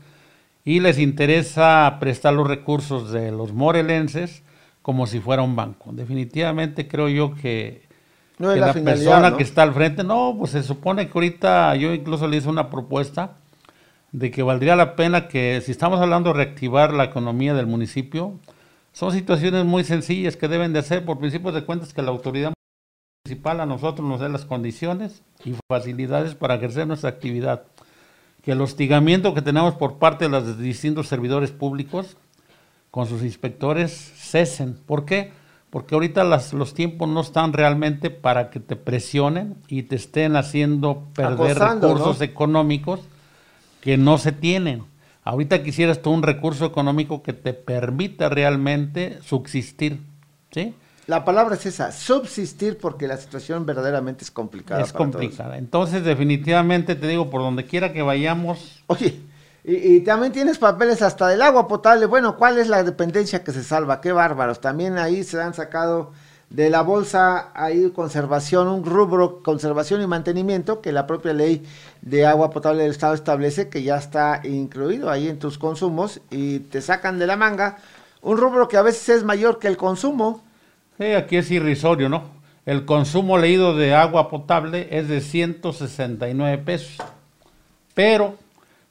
[0.63, 4.43] y les interesa prestar los recursos de los morelenses
[4.81, 5.91] como si fuera un banco.
[5.91, 7.83] Definitivamente creo yo que,
[8.39, 12.37] la, persona que está al frente, no, pues se supone que ahorita yo incluso le
[12.37, 13.40] hice una propuesta
[14.11, 18.39] de que valdría la pena que, si estamos hablando de reactivar la economía del municipio,
[18.91, 22.53] son situaciones muy sencillas que deben de hacer por principios de cuentas que la autoridad
[23.25, 27.63] municipal a nosotros nos dé las condiciones y facilidades para ejercer nuestra actividad.
[28.41, 32.17] Que el hostigamiento que tenemos por parte de los distintos servidores públicos
[32.89, 34.73] con sus inspectores cesen.
[34.73, 35.31] ¿Por qué?
[35.69, 40.35] Porque ahorita las, los tiempos no están realmente para que te presionen y te estén
[40.35, 42.99] haciendo perder recursos económicos
[43.81, 44.83] que no se tienen.
[45.23, 49.99] Ahorita quisieras tú un recurso económico que te permita realmente subsistir,
[50.51, 50.73] ¿sí?
[51.07, 54.81] La palabra es esa, subsistir, porque la situación verdaderamente es complicada.
[54.81, 55.57] Es complicada.
[55.57, 58.83] Entonces, definitivamente te digo, por donde quiera que vayamos.
[58.87, 59.19] Oye,
[59.63, 62.05] y, y, también tienes papeles hasta del agua potable.
[62.05, 63.99] Bueno, ¿cuál es la dependencia que se salva?
[63.99, 64.61] Qué bárbaros.
[64.61, 66.13] También ahí se han sacado
[66.51, 71.63] de la bolsa hay conservación, un rubro conservación y mantenimiento que la propia ley
[72.01, 76.59] de agua potable del Estado establece que ya está incluido ahí en tus consumos y
[76.59, 77.77] te sacan de la manga
[78.21, 80.43] un rubro que a veces es mayor que el consumo.
[80.99, 82.41] Sí, aquí es irrisorio, ¿no?
[82.65, 86.97] el consumo leído de agua potable es de 169 pesos.
[87.93, 88.35] Pero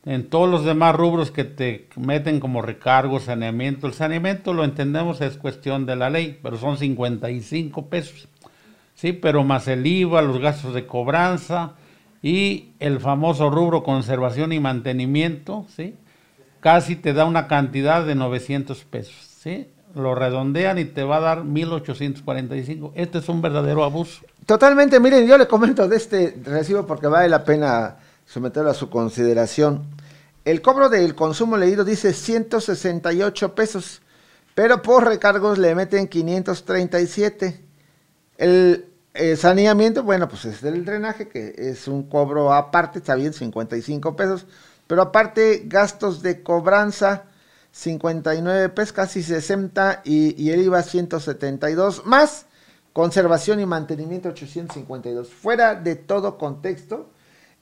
[0.04, 5.20] en todos los demás rubros que te meten como recargo, saneamiento, el saneamiento lo entendemos
[5.20, 8.28] es cuestión de la ley, pero son 55 pesos.
[8.94, 11.72] Sí, pero más el IVA, los gastos de cobranza
[12.22, 15.94] y el famoso rubro conservación y mantenimiento, ¿sí?
[16.60, 19.68] Casi te da una cantidad de 900 pesos, ¿sí?
[19.94, 22.92] Lo redondean y te va a dar 1845.
[22.94, 24.22] Este es un verdadero abuso.
[24.46, 27.96] Totalmente, miren, yo le comento de este recibo porque vale la pena
[28.30, 29.84] someterlo a su consideración.
[30.44, 34.02] El cobro del consumo leído dice 168 pesos,
[34.54, 37.64] pero por recargos le meten 537.
[38.38, 43.32] El el saneamiento, bueno, pues es del drenaje, que es un cobro aparte, está bien,
[43.32, 44.46] 55 pesos,
[44.86, 47.24] pero aparte gastos de cobranza,
[47.72, 52.46] 59 pesos, casi 60, y, y el IVA 172, más
[52.92, 55.28] conservación y mantenimiento 852.
[55.28, 57.10] Fuera de todo contexto,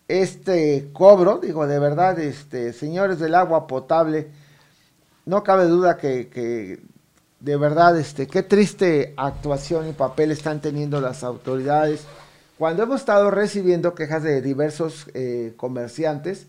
[0.08, 4.28] este cobro, digo, de verdad, este, señores del agua potable,
[5.26, 6.80] no cabe duda que,
[7.40, 12.04] de verdad, este, qué triste actuación y papel están teniendo las autoridades.
[12.56, 16.46] Cuando hemos estado recibiendo quejas de diversos eh, comerciantes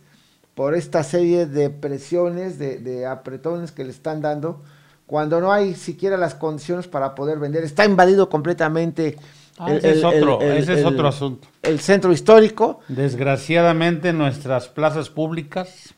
[0.55, 4.61] por esta serie de presiones, de, apretones que le están dando,
[5.05, 9.17] cuando no hay siquiera las condiciones para poder vender, está invadido completamente.
[9.61, 11.49] Ah, ese, es otro, ese es otro asunto.
[11.61, 12.79] El centro histórico.
[12.87, 15.93] Desgraciadamente nuestras plazas públicas,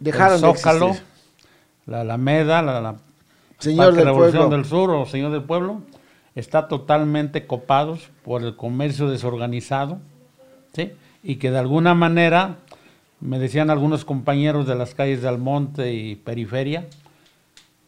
[0.00, 0.96] dejaron el Zócalo,
[1.86, 2.96] la Alameda, la, la
[3.60, 5.82] Señor del Revolución del Sur o Señor del Pueblo,
[6.34, 10.00] está totalmente copados por el comercio desorganizado,
[10.74, 10.90] ¿sí?
[11.22, 12.56] Y que de alguna manera,
[13.20, 16.88] me decían algunos compañeros de las calles de Almonte y Periferia,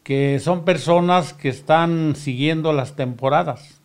[0.04, 3.77] que son personas que están siguiendo las temporadas,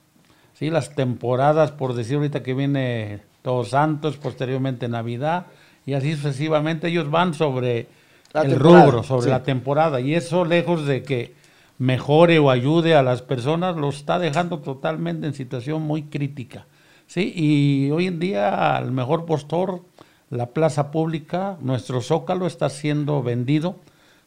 [0.53, 0.69] ¿sí?
[0.69, 5.47] Las temporadas, por decir ahorita que viene Todos Santos, posteriormente Navidad,
[5.85, 7.87] y así sucesivamente, ellos van sobre
[8.33, 11.33] el rubro, sobre la temporada, y eso lejos de que
[11.77, 16.65] mejore o ayude a las personas, lo está dejando totalmente en situación muy crítica.
[17.07, 17.33] ¿sí?
[17.35, 19.81] Y hoy en día, al mejor postor,
[20.29, 23.75] la plaza pública, nuestro zócalo está siendo vendido,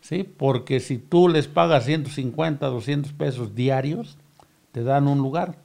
[0.00, 0.24] ¿sí?
[0.24, 4.18] porque si tú les pagas 150, 200 pesos diarios,
[4.72, 5.56] te dan un lugar.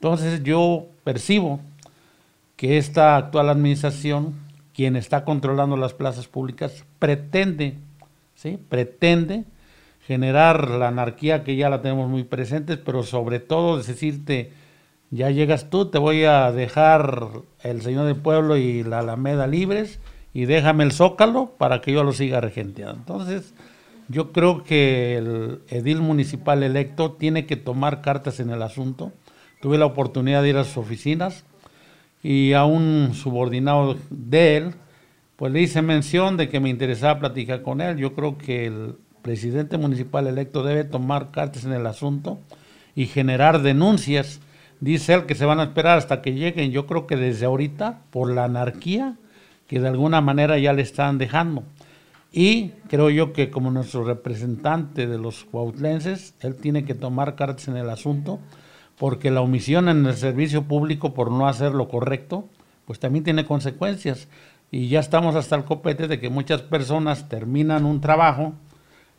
[0.00, 1.60] Entonces yo percibo
[2.56, 4.34] que esta actual administración,
[4.74, 7.74] quien está controlando las plazas públicas, pretende,
[8.34, 8.58] ¿sí?
[8.68, 9.44] pretende
[10.06, 14.52] generar la anarquía que ya la tenemos muy presente, pero sobre todo decirte,
[15.10, 17.30] ya llegas tú, te voy a dejar
[17.62, 20.00] el Señor del Pueblo y la Alameda libres
[20.32, 22.94] y déjame el Zócalo para que yo lo siga regenteando.
[22.98, 23.54] Entonces,
[24.08, 29.12] yo creo que el edil municipal electo tiene que tomar cartas en el asunto.
[29.60, 31.44] Tuve la oportunidad de ir a sus oficinas
[32.22, 34.74] y a un subordinado de él,
[35.36, 37.96] pues le hice mención de que me interesaba platicar con él.
[37.96, 42.38] Yo creo que el presidente municipal electo debe tomar cartas en el asunto
[42.94, 44.40] y generar denuncias.
[44.80, 46.70] Dice él que se van a esperar hasta que lleguen.
[46.70, 49.16] Yo creo que desde ahorita, por la anarquía
[49.68, 51.62] que de alguna manera ya le están dejando.
[52.32, 57.68] Y creo yo que como nuestro representante de los cuautlenses, él tiene que tomar cartas
[57.68, 58.40] en el asunto,
[58.98, 62.48] porque la omisión en el servicio público por no hacer lo correcto,
[62.84, 64.28] pues también tiene consecuencias.
[64.70, 68.54] Y ya estamos hasta el copete de que muchas personas terminan un trabajo,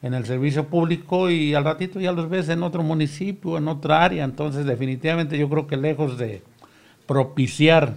[0.02, 4.04] en el servicio público y al ratito ya los ves en otro municipio, en otra
[4.04, 4.24] área.
[4.24, 6.42] Entonces, definitivamente yo creo que lejos de
[7.06, 7.96] propiciar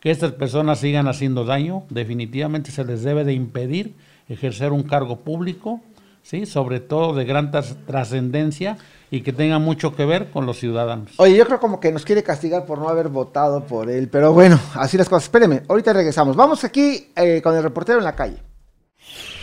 [0.00, 3.94] que estas personas sigan haciendo daño, definitivamente se les debe de impedir
[4.28, 5.80] ejercer un cargo público,
[6.24, 6.46] ¿sí?
[6.46, 7.52] sobre todo de gran
[7.86, 8.78] trascendencia
[9.10, 11.12] y que tenga mucho que ver con los ciudadanos.
[11.18, 14.32] Oye, yo creo como que nos quiere castigar por no haber votado por él, pero
[14.32, 15.24] bueno, así las cosas.
[15.24, 16.34] Espéreme, ahorita regresamos.
[16.34, 18.42] Vamos aquí eh, con el reportero en la calle.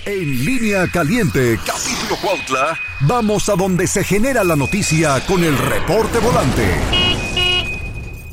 [0.04, 6.18] En línea caliente, capítulo Cuautla, vamos a donde se genera la noticia con el reporte
[6.18, 6.66] volante.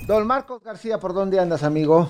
[0.06, 2.08] Don Marcos García, ¿por dónde andas, amigo?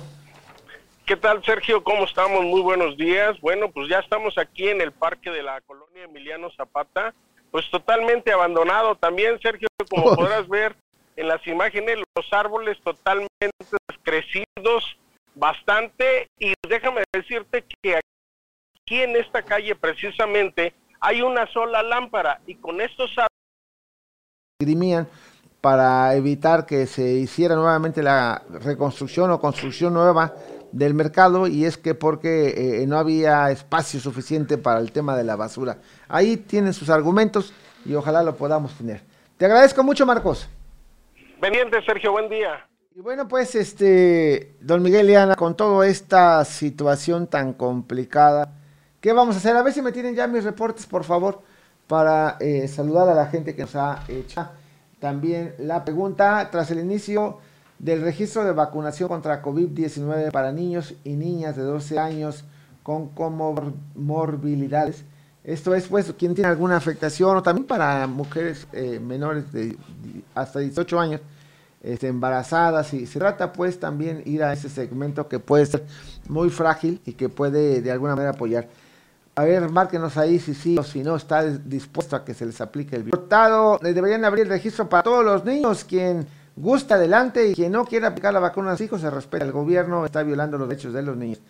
[1.09, 1.83] ¿Qué tal, Sergio?
[1.83, 2.45] ¿Cómo estamos?
[2.45, 3.41] Muy buenos días.
[3.41, 7.15] Bueno, pues ya estamos aquí en el parque de la colonia Emiliano Zapata,
[7.51, 10.77] pues totalmente abandonado también, Sergio, como podrás ver
[11.17, 13.27] en las imágenes, los árboles totalmente
[14.03, 14.99] crecidos
[15.35, 22.57] bastante y déjame decirte que aquí en esta calle precisamente hay una sola lámpara y
[22.57, 23.11] con estos
[24.61, 25.09] dirimían
[25.63, 30.35] para evitar que se hiciera nuevamente la reconstrucción o construcción nueva
[30.73, 35.25] del mercado y es que porque eh, no había espacio suficiente para el tema de
[35.25, 35.79] la basura.
[36.09, 37.53] Ahí tienen sus argumentos
[37.85, 39.03] y ojalá lo podamos tener.
[39.37, 40.49] Te agradezco mucho, Marcos.
[41.41, 42.67] Pendiente, Sergio, buen día.
[42.95, 48.53] Y bueno, pues este, don Miguel y Ana, con toda esta situación tan complicada,
[49.01, 49.57] ¿qué vamos a hacer?
[49.57, 51.41] A ver si me tienen ya mis reportes, por favor,
[51.87, 54.49] para eh, saludar a la gente que nos ha hecho
[54.99, 57.39] también la pregunta tras el inicio
[57.79, 62.45] del registro de vacunación contra COVID-19 para niños y niñas de 12 años
[62.83, 65.05] con comorbilidades.
[65.45, 69.77] Esto es, pues, quien tiene alguna afectación o también para mujeres eh, menores de
[70.35, 71.21] hasta 18 años
[71.83, 75.85] este, embarazadas y se trata pues también ir a ese segmento que puede ser
[76.29, 78.69] muy frágil y que puede de alguna manera apoyar.
[79.37, 82.61] A ver, márquenos ahí si sí o si no está dispuesto a que se les
[82.61, 83.21] aplique el virus.
[83.81, 86.27] Deberían abrir registro para todos los niños, quien
[86.61, 89.45] gusta adelante y quien no quiere aplicar la vacuna a sus hijos se respeta.
[89.45, 91.41] El gobierno está violando los derechos de los niños.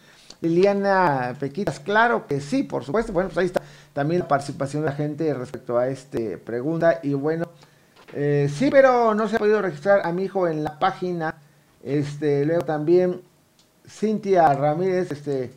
[0.40, 3.12] Liliana Pequitas, claro que sí, por supuesto.
[3.12, 7.00] Bueno, pues ahí está también la participación de la gente respecto a esta pregunta.
[7.02, 7.46] Y bueno,
[8.12, 11.34] eh, sí, pero no se ha podido registrar a mi hijo en la página.
[11.82, 13.22] Este, luego también
[13.88, 15.52] Cintia Ramírez, este,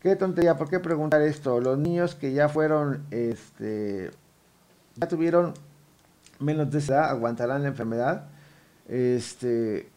[0.00, 1.60] qué tontería, ¿por qué preguntar esto?
[1.60, 4.10] Los niños que ya fueron, este,
[4.96, 5.54] ya tuvieron
[6.38, 8.28] menos de esa edad, aguantarán la enfermedad.
[8.88, 9.88] Este,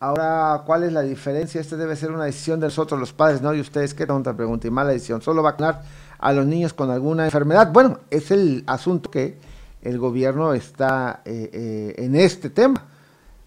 [0.00, 1.60] ahora, ¿cuál es la diferencia?
[1.60, 3.54] Esta debe ser una decisión de nosotros los padres, ¿no?
[3.54, 5.22] Y ustedes, qué tonta pregunta y mala decisión.
[5.22, 5.82] Solo vacunar
[6.18, 7.72] a los niños con alguna enfermedad.
[7.72, 9.38] Bueno, es el asunto que
[9.82, 12.84] el gobierno está eh, eh, en este tema.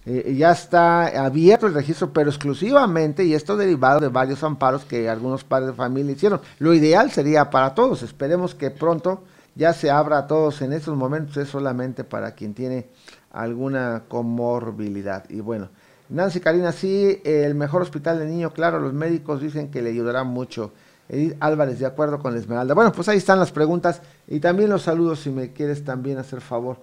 [0.06, 5.10] Eh, ya está abierto el registro, pero exclusivamente, y esto derivado de varios amparos que
[5.10, 6.42] algunos padres de familia hicieron.
[6.60, 9.24] Lo ideal sería para todos, esperemos que pronto
[9.56, 12.88] ya se abra a todos en estos momentos, es solamente para quien tiene
[13.34, 15.30] alguna comorbilidad.
[15.30, 15.70] Y bueno,
[16.08, 20.24] Nancy Karina, sí, el mejor hospital de niño, claro, los médicos dicen que le ayudará
[20.24, 20.72] mucho.
[21.10, 22.74] Edith Álvarez, de acuerdo con Esmeralda.
[22.74, 26.40] Bueno, pues ahí están las preguntas y también los saludos si me quieres también hacer
[26.40, 26.82] favor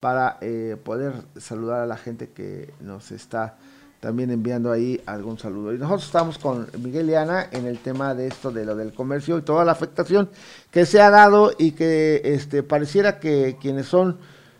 [0.00, 3.56] para eh, poder saludar a la gente que nos está
[4.00, 5.72] también enviando ahí algún saludo.
[5.72, 8.92] Y nosotros estamos con Miguel y Ana en el tema de esto de lo del
[8.92, 10.28] comercio y toda la afectación
[10.70, 14.18] que se ha dado y que este pareciera que quienes son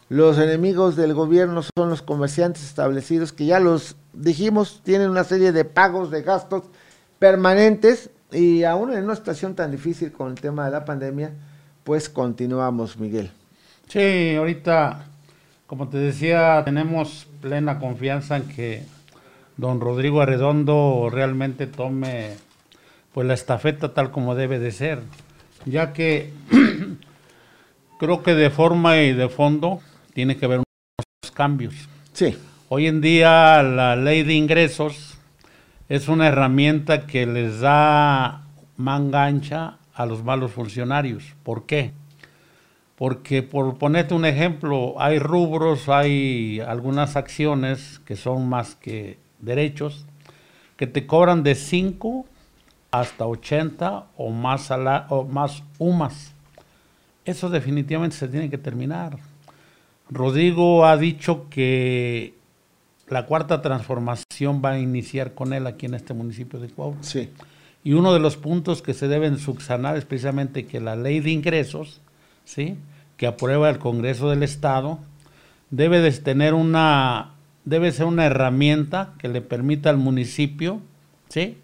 [0.09, 5.52] los enemigos del gobierno son los comerciantes establecidos que ya los dijimos tienen una serie
[5.52, 6.64] de pagos de gastos
[7.18, 11.32] permanentes y aún en una situación tan difícil con el tema de la pandemia,
[11.84, 13.30] pues continuamos, Miguel.
[13.88, 15.07] Sí, ahorita,
[15.66, 18.82] como te decía, tenemos plena confianza en que
[19.57, 22.32] don Rodrigo Arredondo realmente tome
[23.12, 25.00] pues la estafeta tal como debe de ser,
[25.64, 26.32] ya que
[28.00, 29.80] creo que de forma y de fondo
[30.14, 31.74] tiene que haber unos cambios.
[32.14, 32.36] Sí.
[32.70, 35.18] Hoy en día la ley de ingresos
[35.88, 38.46] es una herramienta que les da
[38.76, 41.34] manga ancha a los malos funcionarios.
[41.42, 41.92] ¿Por qué?
[42.96, 50.06] Porque por ponerte un ejemplo, hay rubros, hay algunas acciones que son más que derechos,
[50.76, 52.24] que te cobran de 5
[52.92, 54.70] hasta 80 o más,
[55.08, 56.32] o más UMAS.
[57.24, 59.18] Eso definitivamente se tiene que terminar.
[60.11, 62.34] Rodrigo ha dicho que
[63.09, 67.05] la cuarta transformación va a iniciar con él aquí en este municipio de Cuauhtémoc.
[67.05, 67.30] Sí.
[67.82, 71.30] Y uno de los puntos que se deben subsanar es precisamente que la ley de
[71.30, 72.00] ingresos,
[72.44, 72.76] ¿sí?
[73.16, 74.98] que aprueba el Congreso del Estado,
[75.70, 77.30] debe de tener una
[77.64, 80.80] debe ser una herramienta que le permita al municipio,
[81.28, 81.57] ¿sí?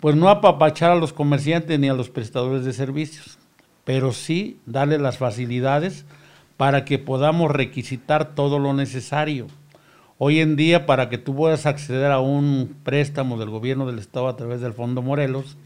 [0.00, 3.38] Pues no apapachar a los comerciantes ni a los prestadores de servicios,
[3.84, 6.04] pero sí darle las facilidades
[6.58, 9.46] para que podamos requisitar todo lo necesario.
[10.18, 14.26] Hoy en día, para que tú puedas acceder a un préstamo del gobierno del Estado
[14.26, 15.56] a través del Fondo Morelos,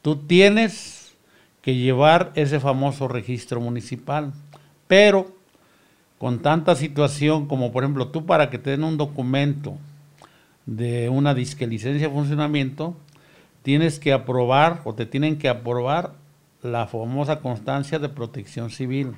[0.00, 1.16] tú tienes
[1.60, 4.32] que llevar ese famoso registro municipal.
[4.86, 5.34] Pero
[6.18, 9.76] con tanta situación como, por ejemplo, tú para que te den un documento
[10.66, 12.96] de una disque licencia de funcionamiento,
[13.64, 16.12] tienes que aprobar o te tienen que aprobar
[16.62, 19.14] la famosa constancia de protección civil.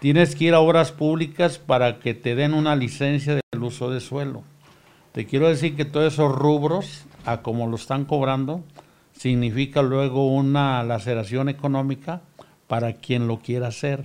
[0.00, 4.00] Tienes que ir a obras públicas para que te den una licencia del uso de
[4.00, 4.44] suelo.
[5.10, 8.62] Te quiero decir que todos esos rubros, a como lo están cobrando,
[9.12, 12.22] significa luego una laceración económica
[12.68, 14.04] para quien lo quiera hacer.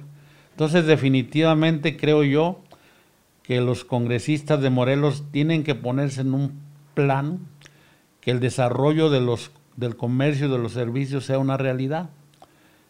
[0.49, 2.61] Entonces, definitivamente creo yo
[3.43, 6.59] que los congresistas de Morelos tienen que ponerse en un
[6.95, 7.39] plan
[8.19, 12.09] que el desarrollo de los, del comercio y de los servicios sea una realidad.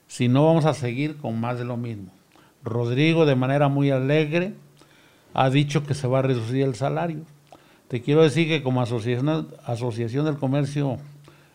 [0.07, 2.11] Si no, vamos a seguir con más de lo mismo.
[2.63, 4.53] Rodrigo de manera muy alegre
[5.33, 7.21] ha dicho que se va a reducir el salario.
[7.87, 10.97] Te quiero decir que como asociación, del comercio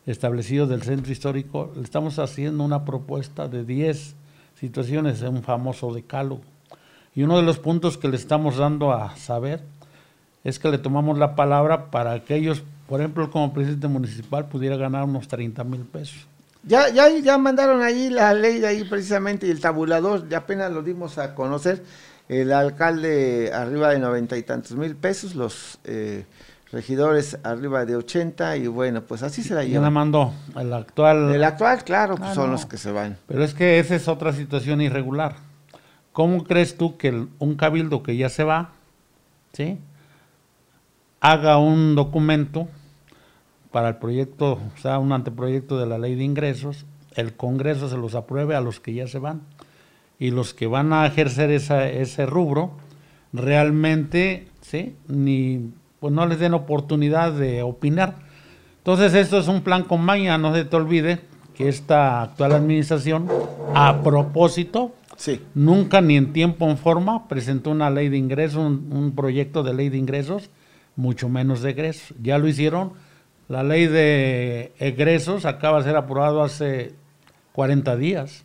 [0.06, 4.14] establecido del centro histórico, estamos haciendo una propuesta de 10
[4.54, 6.42] situaciones, un famoso decálogo.
[7.14, 9.64] Y uno de los puntos que le estamos dando a saber
[10.44, 14.76] es que le tomamos la palabra para que ellos, por ejemplo, como presidente municipal, pudiera
[14.76, 16.26] ganar unos 30 mil pesos.
[16.64, 20.70] Ya, ya, ya mandaron ahí la ley de ahí precisamente y el tabulador, ya apenas
[20.72, 21.82] lo dimos a conocer.
[22.28, 26.26] El alcalde arriba de noventa y tantos mil pesos, los eh,
[26.70, 29.72] regidores arriba de 80 y bueno, pues así se la lleva.
[29.72, 30.34] ¿Quién la mandó?
[30.54, 31.34] El actual.
[31.34, 32.52] El actual, claro, pues Ah, son no.
[32.52, 33.16] los que se van.
[33.26, 35.36] Pero es que esa es otra situación irregular.
[36.12, 38.72] ¿Cómo crees tú que el- un cabildo que ya se va,
[39.52, 39.78] ¿sí?
[41.20, 42.68] haga un documento
[43.78, 47.96] para el proyecto, o sea, un anteproyecto de la ley de ingresos, el Congreso se
[47.96, 49.42] los apruebe a los que ya se van
[50.18, 52.72] y los que van a ejercer esa- ese rubro
[53.32, 54.96] realmente, ¿sí?
[55.06, 55.70] Ni,
[56.00, 58.16] pues no les den oportunidad de opinar.
[58.78, 61.20] Entonces esto es un plan con maña, no se te olvide
[61.54, 63.28] que esta actual administración,
[63.76, 64.92] a propósito,
[65.54, 69.72] nunca ni en tiempo en forma presentó una ley de ingresos, un, un proyecto de
[69.74, 70.50] ley de ingresos,
[70.96, 72.12] mucho menos de egresos.
[72.20, 73.06] Ya lo hicieron.
[73.48, 76.94] La ley de egresos acaba de ser aprobado hace
[77.52, 78.44] 40 días.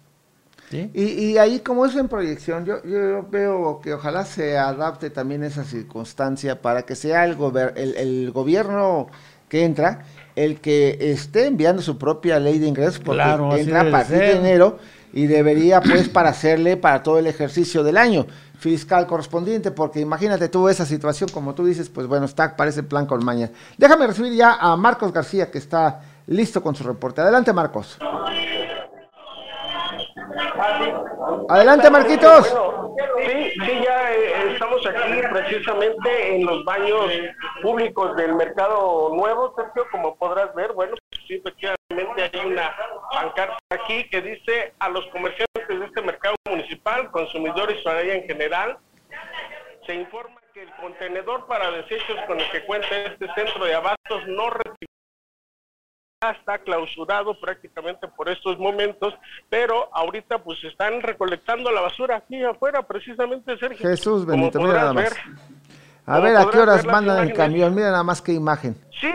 [0.70, 0.90] ¿sí?
[0.94, 5.44] Y, y ahí como es en proyección, yo, yo veo que ojalá se adapte también
[5.44, 9.08] esa circunstancia para que sea el, gober- el, el gobierno
[9.50, 10.04] que entra
[10.36, 14.32] el que esté enviando su propia ley de ingresos porque Claro, entra a partir de
[14.38, 14.80] enero
[15.12, 18.26] y debería pues para hacerle para todo el ejercicio del año
[18.64, 23.06] fiscal correspondiente porque imagínate tú esa situación como tú dices pues bueno está parece plan
[23.06, 23.52] con maña.
[23.78, 27.20] Déjame recibir ya a Marcos García que está listo con su reporte.
[27.20, 28.00] Adelante Marcos.
[31.50, 32.48] Adelante Marquitos.
[33.26, 37.12] Sí, sí, ya eh, estamos aquí precisamente en los baños
[37.62, 40.96] públicos del Mercado Nuevo, Sergio, como podrás ver, bueno,
[41.34, 42.76] sí, efectivamente hay una
[43.12, 48.28] pancarta aquí que dice a los comerciantes de este mercado municipal, consumidores y ciudadanía en
[48.28, 48.78] general,
[49.86, 54.28] se informa que el contenedor para desechos con el que cuenta este centro de abastos
[54.28, 54.50] no
[56.32, 59.14] está clausurado prácticamente por estos momentos,
[59.50, 63.90] pero ahorita pues están recolectando la basura aquí afuera, precisamente Sergio.
[63.90, 65.14] Jesús bendito mira nada más ver.
[66.06, 69.12] a ver a qué horas mandan el camión mira nada más qué imagen Sí,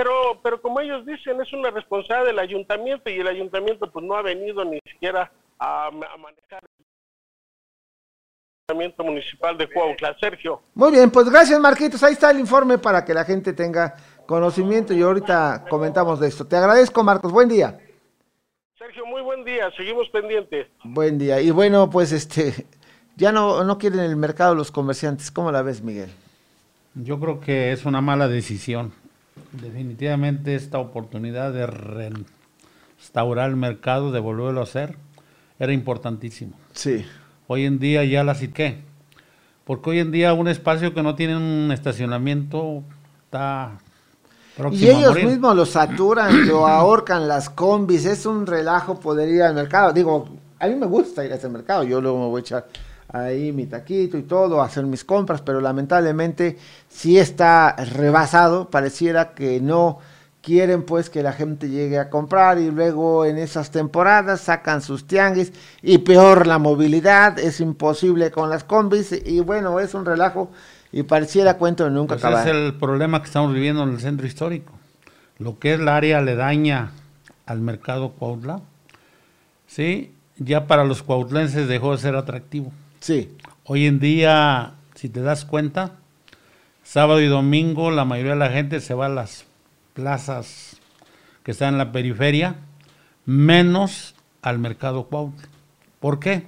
[0.00, 4.14] pero pero como ellos dicen es una responsabilidad del ayuntamiento y el ayuntamiento pues no
[4.14, 6.84] ha venido ni siquiera a, a manejar el
[8.70, 10.62] ayuntamiento municipal de Cuautla, Sergio.
[10.74, 13.94] Muy bien, pues gracias Marquitos, ahí está el informe para que la gente tenga
[14.24, 16.46] conocimiento y ahorita comentamos de esto.
[16.46, 17.78] Te agradezco Marcos, buen día.
[18.78, 20.68] Sergio, muy buen día, seguimos pendientes.
[20.82, 21.42] Buen día.
[21.42, 22.66] Y bueno, pues este,
[23.16, 25.30] ya no, no quieren el mercado los comerciantes.
[25.30, 26.08] ¿Cómo la ves, Miguel?
[26.94, 28.94] Yo creo que es una mala decisión.
[29.52, 34.96] Definitivamente esta oportunidad de restaurar el mercado, de volverlo a hacer,
[35.58, 36.52] era importantísimo.
[36.72, 37.04] Sí.
[37.46, 38.82] Hoy en día ya la qué
[39.64, 42.84] Porque hoy en día un espacio que no tiene un estacionamiento
[43.24, 43.78] está
[44.72, 49.54] Y ellos mismos lo saturan, lo ahorcan las combis, es un relajo poder ir al
[49.54, 49.92] mercado.
[49.92, 50.28] Digo,
[50.58, 52.66] a mí me gusta ir a ese mercado, yo luego me voy a echar
[53.12, 56.58] ahí mi taquito y todo, hacer mis compras, pero lamentablemente
[56.88, 59.98] sí está rebasado, pareciera que no
[60.42, 65.06] quieren pues que la gente llegue a comprar y luego en esas temporadas sacan sus
[65.06, 65.52] tianguis
[65.82, 70.50] y peor la movilidad, es imposible con las combis y bueno, es un relajo
[70.92, 72.48] y pareciera cuento de nunca Pues acabar.
[72.48, 74.72] es el problema que estamos viviendo en el centro histórico.
[75.38, 76.92] Lo que es la área aledaña
[77.46, 78.60] al mercado Cuautla,
[79.66, 82.72] sí, ya para los cuautlenses dejó de ser atractivo.
[83.00, 83.34] Sí.
[83.64, 85.96] Hoy en día, si te das cuenta,
[86.82, 89.46] sábado y domingo la mayoría de la gente se va a las
[89.94, 90.78] plazas
[91.42, 92.56] que están en la periferia,
[93.24, 95.48] menos al mercado Cuautla.
[95.98, 96.46] ¿Por qué?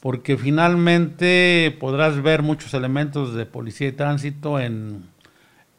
[0.00, 5.08] Porque finalmente podrás ver muchos elementos de policía y tránsito en,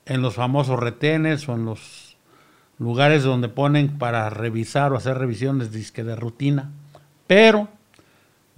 [0.07, 2.17] en los famosos retenes o en los
[2.79, 6.71] lugares donde ponen para revisar o hacer revisiones de rutina.
[7.27, 7.67] Pero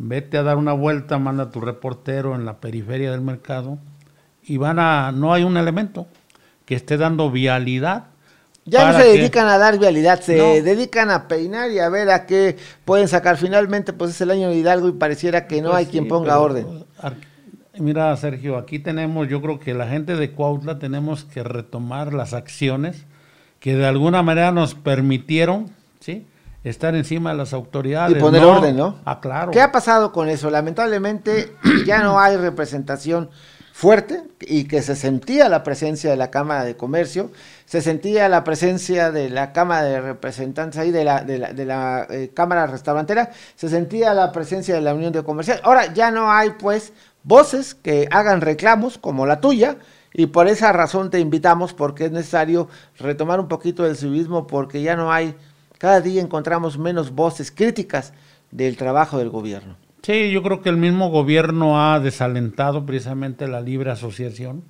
[0.03, 3.77] vete a dar una vuelta, manda a tu reportero en la periferia del mercado
[4.43, 6.07] y van a, no hay un elemento
[6.65, 8.05] que esté dando vialidad.
[8.65, 10.45] Ya no se que- dedican a dar vialidad, se No.
[10.63, 13.37] dedican a peinar y a ver a qué pueden sacar.
[13.37, 16.09] Finalmente, pues es el año de Hidalgo y pareciera que no Pues hay quien sí,
[16.09, 16.85] ponga pero, orden.
[17.79, 22.33] Mira, Sergio, aquí tenemos, yo creo que la gente de Cuautla tenemos que retomar las
[22.33, 23.05] acciones
[23.59, 26.25] que de alguna manera nos permitieron, ¿sí?
[26.63, 28.15] Estar encima de las autoridades.
[28.15, 28.97] Y poner orden, ¿no?
[29.05, 29.51] Ah, claro.
[29.51, 30.49] ¿Qué ha pasado con eso?
[30.49, 31.55] Lamentablemente
[31.85, 33.29] ya no hay representación
[33.73, 37.31] fuerte y que se sentía la presencia de la Cámara de Comercio,
[37.65, 41.65] se sentía la presencia de la Cámara de Representantes ahí, de la, de la, de
[41.65, 45.61] la, eh, Cámara Restaurantera, se sentía la presencia de la Unión de Comercial.
[45.63, 46.93] Ahora ya no hay pues
[47.23, 49.77] voces que hagan reclamos como la tuya
[50.13, 52.67] Y por esa razón te invitamos porque es necesario
[52.99, 55.35] retomar un poquito del civismo porque ya no hay,
[55.81, 58.13] cada día encontramos menos voces críticas
[58.51, 59.77] del trabajo del gobierno.
[60.03, 64.61] Sí, yo creo que el mismo gobierno ha desalentado precisamente la libre asociación.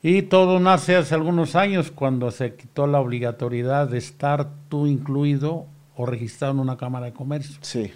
[0.00, 5.66] Y todo nace hace algunos años cuando se quitó la obligatoriedad de estar tú incluido
[5.96, 7.56] o registrado en una Cámara de Comercio.
[7.60, 7.92] Sí.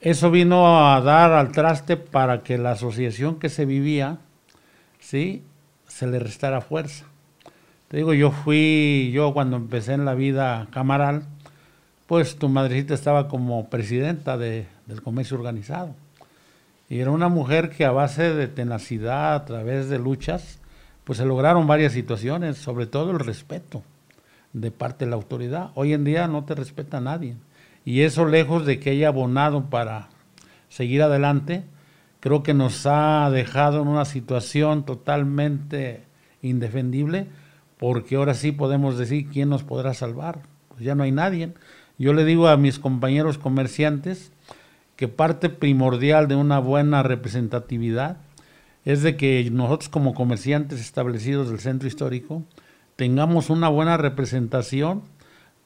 [0.00, 4.16] Eso vino a dar al traste para que la asociación que se vivía,
[4.98, 5.42] ¿sí?
[5.88, 7.04] Se le restara fuerza.
[7.88, 11.26] Te digo, yo fui, yo cuando empecé en la vida camaral,
[12.14, 15.96] pues tu madrecita estaba como presidenta de, del comercio organizado.
[16.88, 20.60] Y era una mujer que a base de tenacidad, a través de luchas,
[21.02, 23.82] pues se lograron varias situaciones, sobre todo el respeto
[24.52, 25.72] de parte de la autoridad.
[25.74, 27.34] Hoy en día no te respeta nadie.
[27.84, 30.08] Y eso lejos de que haya abonado para
[30.68, 31.64] seguir adelante,
[32.20, 36.04] creo que nos ha dejado en una situación totalmente
[36.42, 37.26] indefendible,
[37.76, 40.42] porque ahora sí podemos decir quién nos podrá salvar.
[40.68, 41.52] Pues ya no hay nadie.
[41.98, 44.32] Yo le digo a mis compañeros comerciantes
[44.96, 48.16] que parte primordial de una buena representatividad
[48.84, 52.42] es de que nosotros como comerciantes establecidos del centro histórico
[52.96, 55.02] tengamos una buena representación,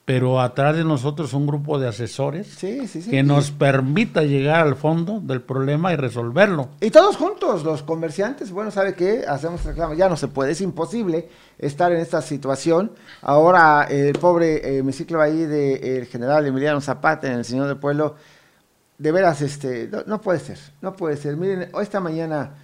[0.08, 5.42] pero atrás de nosotros un grupo de asesores que nos permita llegar al fondo del
[5.42, 6.70] problema y resolverlo.
[6.80, 9.26] Y todos juntos, los comerciantes, bueno, ¿sabe qué?
[9.28, 11.28] Hacemos reclamo, ya no se puede, es imposible
[11.58, 12.92] estar en esta situación.
[13.20, 14.82] Ahora el pobre eh,
[15.20, 18.14] ahí del general Emiliano Zapata en el Señor del Pueblo,
[18.96, 21.36] de veras, este, no, puede ser, no puede ser.
[21.36, 22.54] Miren, esta mañana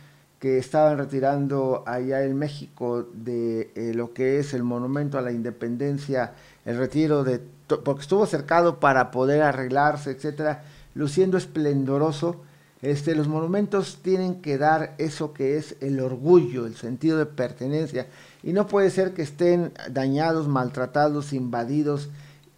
[0.45, 5.33] que estaban retirando allá en México de eh, lo que es el monumento a la
[5.33, 6.35] independencia,
[6.67, 7.41] el retiro de,
[7.83, 10.65] porque estuvo cercado para poder arreglarse, etcétera,
[10.95, 12.43] luciendo esplendoroso.
[12.83, 18.09] Este, los monumentos tienen que dar eso que es el orgullo, el sentido de pertenencia,
[18.43, 22.11] y no puede ser que estén dañados, maltratados, invadidos,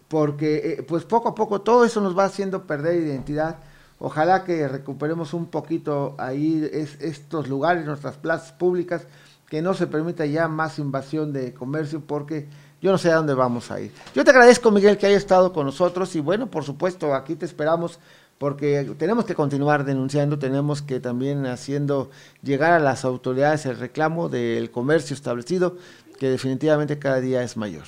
[0.09, 3.59] porque eh, pues poco a poco todo eso nos va haciendo perder identidad
[3.99, 9.07] Ojalá que recuperemos un poquito ahí estos lugares, nuestras plazas públicas,
[9.49, 12.47] que no se permita ya más invasión de comercio porque
[12.81, 13.91] yo no sé a dónde vamos a ir.
[14.13, 17.45] Yo te agradezco, Miguel, que haya estado con nosotros y bueno, por supuesto, aquí te
[17.45, 17.99] esperamos
[18.37, 22.11] porque tenemos que continuar denunciando, tenemos que también haciendo
[22.43, 25.77] llegar a las autoridades el reclamo del comercio establecido,
[26.19, 27.85] que definitivamente cada día es mayor.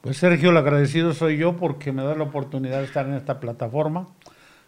[0.00, 3.38] Pues Sergio, el agradecido soy yo porque me da la oportunidad de estar en esta
[3.38, 4.08] plataforma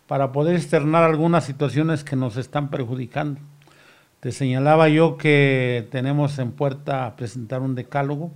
[0.07, 3.40] para poder externar algunas situaciones que nos están perjudicando.
[4.20, 8.32] Te señalaba yo que tenemos en puerta presentar un decálogo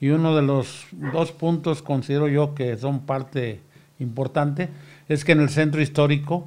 [0.00, 3.60] y uno de los dos puntos considero yo que son parte
[3.98, 4.68] importante
[5.08, 6.46] es que en el centro histórico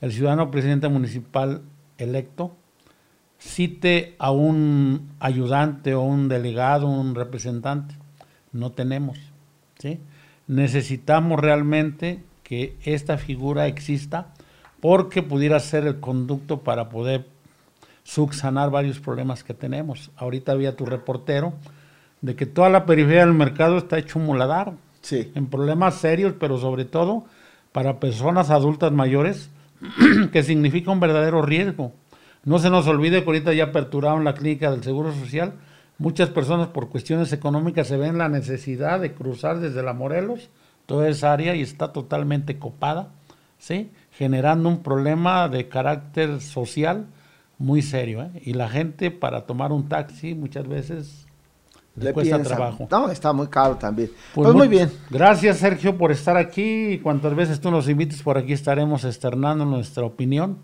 [0.00, 1.62] el ciudadano presidente municipal
[1.98, 2.54] electo
[3.38, 7.94] cite a un ayudante o un delegado, un representante.
[8.52, 9.18] No tenemos.
[9.78, 10.00] ¿sí?
[10.46, 14.28] Necesitamos realmente que esta figura exista
[14.80, 17.26] porque pudiera ser el conducto para poder
[18.04, 20.12] subsanar varios problemas que tenemos.
[20.14, 21.54] Ahorita había tu reportero
[22.20, 24.74] de que toda la periferia del mercado está hecho un muladar.
[25.00, 25.32] Sí.
[25.34, 27.24] En problemas serios, pero sobre todo
[27.72, 29.50] para personas adultas mayores,
[30.32, 31.94] que significa un verdadero riesgo.
[32.44, 35.54] No se nos olvide que ahorita ya aperturaron la clínica del Seguro Social.
[35.98, 40.48] Muchas personas por cuestiones económicas se ven la necesidad de cruzar desde la Morelos
[40.86, 43.10] toda esa área y está totalmente copada,
[43.58, 43.90] ¿sí?
[44.12, 47.06] generando un problema de carácter social
[47.58, 48.22] muy serio.
[48.22, 48.42] ¿eh?
[48.44, 51.26] Y la gente para tomar un taxi muchas veces
[51.96, 52.86] le, cuesta trabajo.
[52.90, 54.10] No, está muy caro también.
[54.34, 54.90] Pues, pues muy, bien.
[55.10, 59.64] Gracias Sergio por estar aquí y cuantas veces tú nos invites por aquí estaremos externando
[59.64, 60.58] nuestra opinión